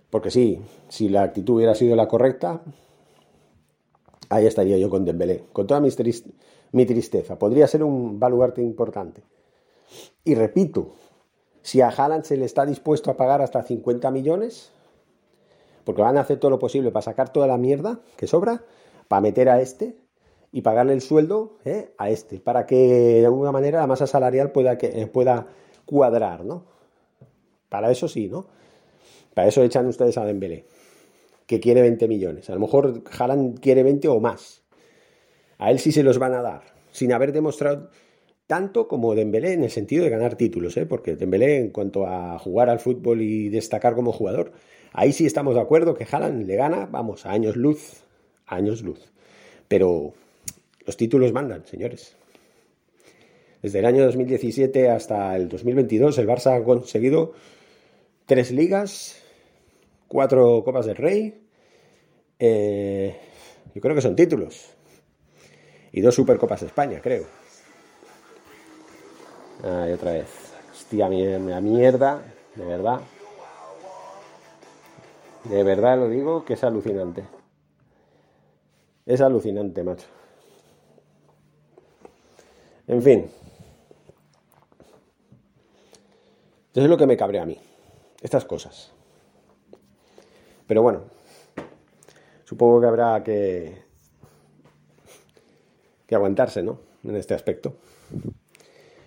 Porque 0.10 0.32
sí, 0.32 0.60
si 0.88 1.10
la 1.10 1.24
actitud 1.24 1.56
hubiera 1.56 1.76
sido 1.76 1.96
la 1.96 2.08
correcta, 2.08 2.62
ahí 4.30 4.46
estaría 4.46 4.78
yo 4.78 4.90
con 4.90 5.06
Dembélé, 5.06 5.44
con 5.54 5.68
toda 5.68 5.82
mi, 5.82 6.86
tristeza. 6.86 7.38
Podría 7.38 7.68
ser 7.68 7.84
un 7.84 8.20
baluarte 8.20 8.62
importante. 8.62 9.24
Y 10.24 10.36
repito, 10.36 10.94
si 11.62 11.82
a 11.82 11.90
Haaland 11.90 12.24
se 12.24 12.38
le 12.38 12.46
está 12.46 12.66
dispuesto 12.66 13.12
a 13.12 13.18
pagar 13.18 13.42
hasta 13.42 13.64
50 13.64 14.10
millones, 14.12 14.72
porque 15.84 16.02
van 16.02 16.18
a 16.18 16.22
hacer 16.22 16.40
todo 16.40 16.52
lo 16.52 16.60
posible 16.60 16.92
para 16.92 17.04
sacar 17.04 17.32
toda 17.32 17.48
la 17.48 17.58
mierda 17.58 18.00
que 18.16 18.28
sobra, 18.28 18.64
para 19.08 19.22
meter 19.22 19.50
a 19.50 19.62
este 19.62 19.98
y 20.52 20.62
pagarle 20.62 20.94
el 20.94 21.02
sueldo 21.02 21.58
¿eh? 21.66 21.94
a 21.98 22.10
este, 22.10 22.40
para 22.40 22.66
que 22.66 22.76
de 22.76 23.26
alguna 23.26 23.52
manera 23.52 23.80
la 23.80 23.88
masa 23.88 24.08
salarial 24.08 24.52
pueda, 24.52 24.78
que, 24.78 24.88
eh, 24.88 25.08
pueda 25.08 25.48
cuadrar, 25.86 26.46
¿no? 26.46 26.66
Para 27.70 27.92
eso 27.92 28.08
sí, 28.08 28.28
¿no? 28.30 28.48
Para 29.34 29.48
eso 29.48 29.64
echan 29.64 29.88
ustedes 29.88 30.18
a 30.18 30.26
Dembélé, 30.26 30.66
que 31.46 31.60
quiere 31.60 31.82
20 31.82 32.08
millones. 32.08 32.50
A 32.50 32.54
lo 32.54 32.60
mejor 32.60 33.04
Haaland 33.18 33.60
quiere 33.60 33.84
20 33.84 34.08
o 34.08 34.20
más. 34.20 34.64
A 35.58 35.72
él 35.72 35.80
sí 35.80 35.92
se 35.92 36.04
los 36.04 36.20
van 36.20 36.34
a 36.34 36.42
dar, 36.42 36.62
sin 36.92 37.12
haber 37.14 37.32
demostrado 37.32 37.90
tanto 38.48 38.88
como 38.88 39.14
Dembélé 39.14 39.54
en 39.54 39.64
el 39.64 39.70
sentido 39.70 40.04
de 40.04 40.10
ganar 40.10 40.36
títulos, 40.36 40.76
¿eh? 40.78 40.88
porque 40.88 41.16
Dembélé 41.16 41.58
en 41.58 41.70
cuanto 41.70 42.08
a 42.08 42.40
jugar 42.40 42.70
al 42.70 42.80
fútbol 42.80 43.22
y 43.22 43.50
destacar 43.50 43.94
como 43.94 44.12
jugador, 44.12 44.54
ahí 44.92 45.14
sí 45.14 45.28
estamos 45.28 45.54
de 45.54 45.62
acuerdo 45.62 45.94
que 45.94 46.08
Haaland 46.10 46.48
le 46.48 46.56
gana, 46.56 46.88
vamos, 46.88 47.28
a 47.28 47.32
años 47.32 47.56
luz, 47.56 48.04
años 48.48 48.82
luz. 48.82 49.12
Pero 49.68 50.14
los 50.84 50.98
títulos 50.98 51.32
mandan, 51.32 51.64
señores. 51.68 52.16
Desde 53.62 53.80
el 53.80 53.86
año 53.86 54.04
2017 54.06 54.90
hasta 54.90 55.36
el 55.36 55.48
2022 55.48 56.18
el 56.18 56.28
Barça 56.28 56.60
ha 56.60 56.64
conseguido 56.64 57.34
tres 58.30 58.52
ligas, 58.52 59.24
cuatro 60.08 60.64
Copas 60.64 60.86
del 60.86 60.98
Rey, 60.98 61.48
eh, 62.38 63.20
yo 63.74 63.82
creo 63.82 63.96
que 63.96 64.04
son 64.04 64.16
títulos, 64.16 64.70
y 65.92 66.02
dos 66.02 66.14
Supercopas 66.14 66.62
de 66.62 66.68
España, 66.68 67.02
creo. 67.02 67.26
Ay, 69.64 69.94
otra 69.94 70.12
vez. 70.12 70.28
Hostia, 70.72 71.10
la 71.10 71.60
mierda, 71.60 72.22
de 72.56 72.66
verdad. 72.66 73.02
De 75.46 75.64
verdad 75.64 75.98
lo 75.98 76.08
digo 76.08 76.46
que 76.46 76.54
es 76.54 76.64
alucinante. 76.64 77.26
Es 79.08 79.22
alucinante, 79.22 79.84
macho. 79.84 80.06
En 82.88 83.02
fin. 83.02 83.32
Eso 86.74 86.84
es 86.84 86.90
lo 86.90 86.98
que 86.98 87.08
me 87.08 87.18
cabrea 87.18 87.42
a 87.42 87.46
mí. 87.48 87.58
Estas 88.22 88.46
cosas. 88.46 88.92
Pero 90.68 90.82
bueno. 90.82 91.04
Supongo 92.46 92.82
que 92.82 92.88
habrá 92.88 93.24
que. 93.24 93.84
que 96.08 96.16
aguantarse, 96.16 96.64
¿no? 96.64 96.80
En 97.04 97.16
este 97.16 97.34
aspecto. 97.34 97.76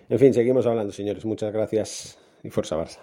En 0.09 0.19
fin, 0.19 0.33
seguimos 0.33 0.65
hablando, 0.65 0.93
señores. 0.93 1.25
Muchas 1.25 1.51
gracias 1.51 2.17
y 2.43 2.49
fuerza 2.49 2.77
Barça. 2.77 2.99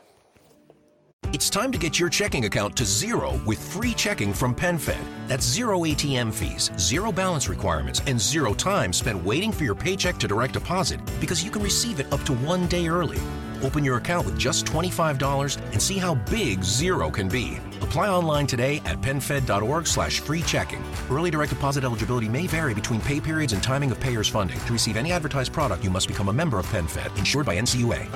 It's 1.32 1.48
time 1.48 1.70
to 1.70 1.78
get 1.78 1.98
your 1.98 2.10
checking 2.10 2.44
account 2.46 2.76
to 2.76 2.84
zero 2.84 3.40
with 3.46 3.58
free 3.58 3.94
checking 3.94 4.32
from 4.32 4.54
PenFed. 4.54 4.98
That's 5.28 5.44
zero 5.44 5.80
ATM 5.84 6.32
fees, 6.32 6.70
zero 6.76 7.12
balance 7.12 7.48
requirements, 7.48 8.02
and 8.06 8.20
zero 8.20 8.52
time 8.52 8.92
spent 8.92 9.24
waiting 9.24 9.52
for 9.52 9.64
your 9.64 9.76
paycheck 9.76 10.18
to 10.18 10.28
direct 10.28 10.54
deposit 10.54 11.00
because 11.20 11.44
you 11.44 11.50
can 11.50 11.62
receive 11.62 12.00
it 12.00 12.12
up 12.12 12.22
to 12.24 12.32
one 12.34 12.66
day 12.66 12.88
early. 12.88 13.18
Open 13.62 13.84
your 13.84 13.96
account 13.98 14.26
with 14.26 14.38
just 14.38 14.66
$25 14.66 15.58
and 15.72 15.80
see 15.80 15.98
how 15.98 16.14
big 16.30 16.62
zero 16.62 17.10
can 17.10 17.28
be. 17.28 17.58
Apply 17.80 18.08
online 18.08 18.46
today 18.46 18.80
at 18.84 19.00
PenFed.org 19.00 19.86
slash 19.86 20.20
free 20.20 20.42
checking. 20.42 20.82
Early 21.10 21.30
direct 21.30 21.50
deposit 21.50 21.84
eligibility 21.84 22.28
may 22.28 22.46
vary 22.46 22.74
between 22.74 23.00
pay 23.00 23.20
periods 23.20 23.52
and 23.52 23.62
timing 23.62 23.90
of 23.90 24.00
payers' 24.00 24.28
funding. 24.28 24.58
To 24.60 24.72
receive 24.72 24.96
any 24.96 25.12
advertised 25.12 25.52
product, 25.52 25.84
you 25.84 25.90
must 25.90 26.08
become 26.08 26.28
a 26.28 26.32
member 26.32 26.58
of 26.58 26.66
PenFed, 26.66 27.16
insured 27.18 27.46
by 27.46 27.56
NCUA. 27.56 28.06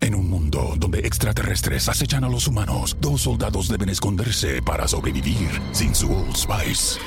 En 0.00 0.14
un 0.14 0.28
mundo 0.28 0.74
donde 0.76 0.98
extraterrestres 1.06 1.88
acechan 1.88 2.24
a 2.24 2.28
los 2.28 2.46
humanos, 2.46 2.96
dos 3.00 3.22
soldados 3.22 3.68
deben 3.68 3.88
esconderse 3.88 4.60
para 4.60 4.86
sobrevivir 4.86 5.48
sin 5.72 5.94
su 5.94 6.12
Old 6.12 6.36
Spice. 6.36 7.00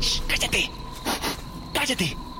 Shh, 0.00 0.20
¡Cállate! 0.28 0.70
¡Cállate! 1.74 2.31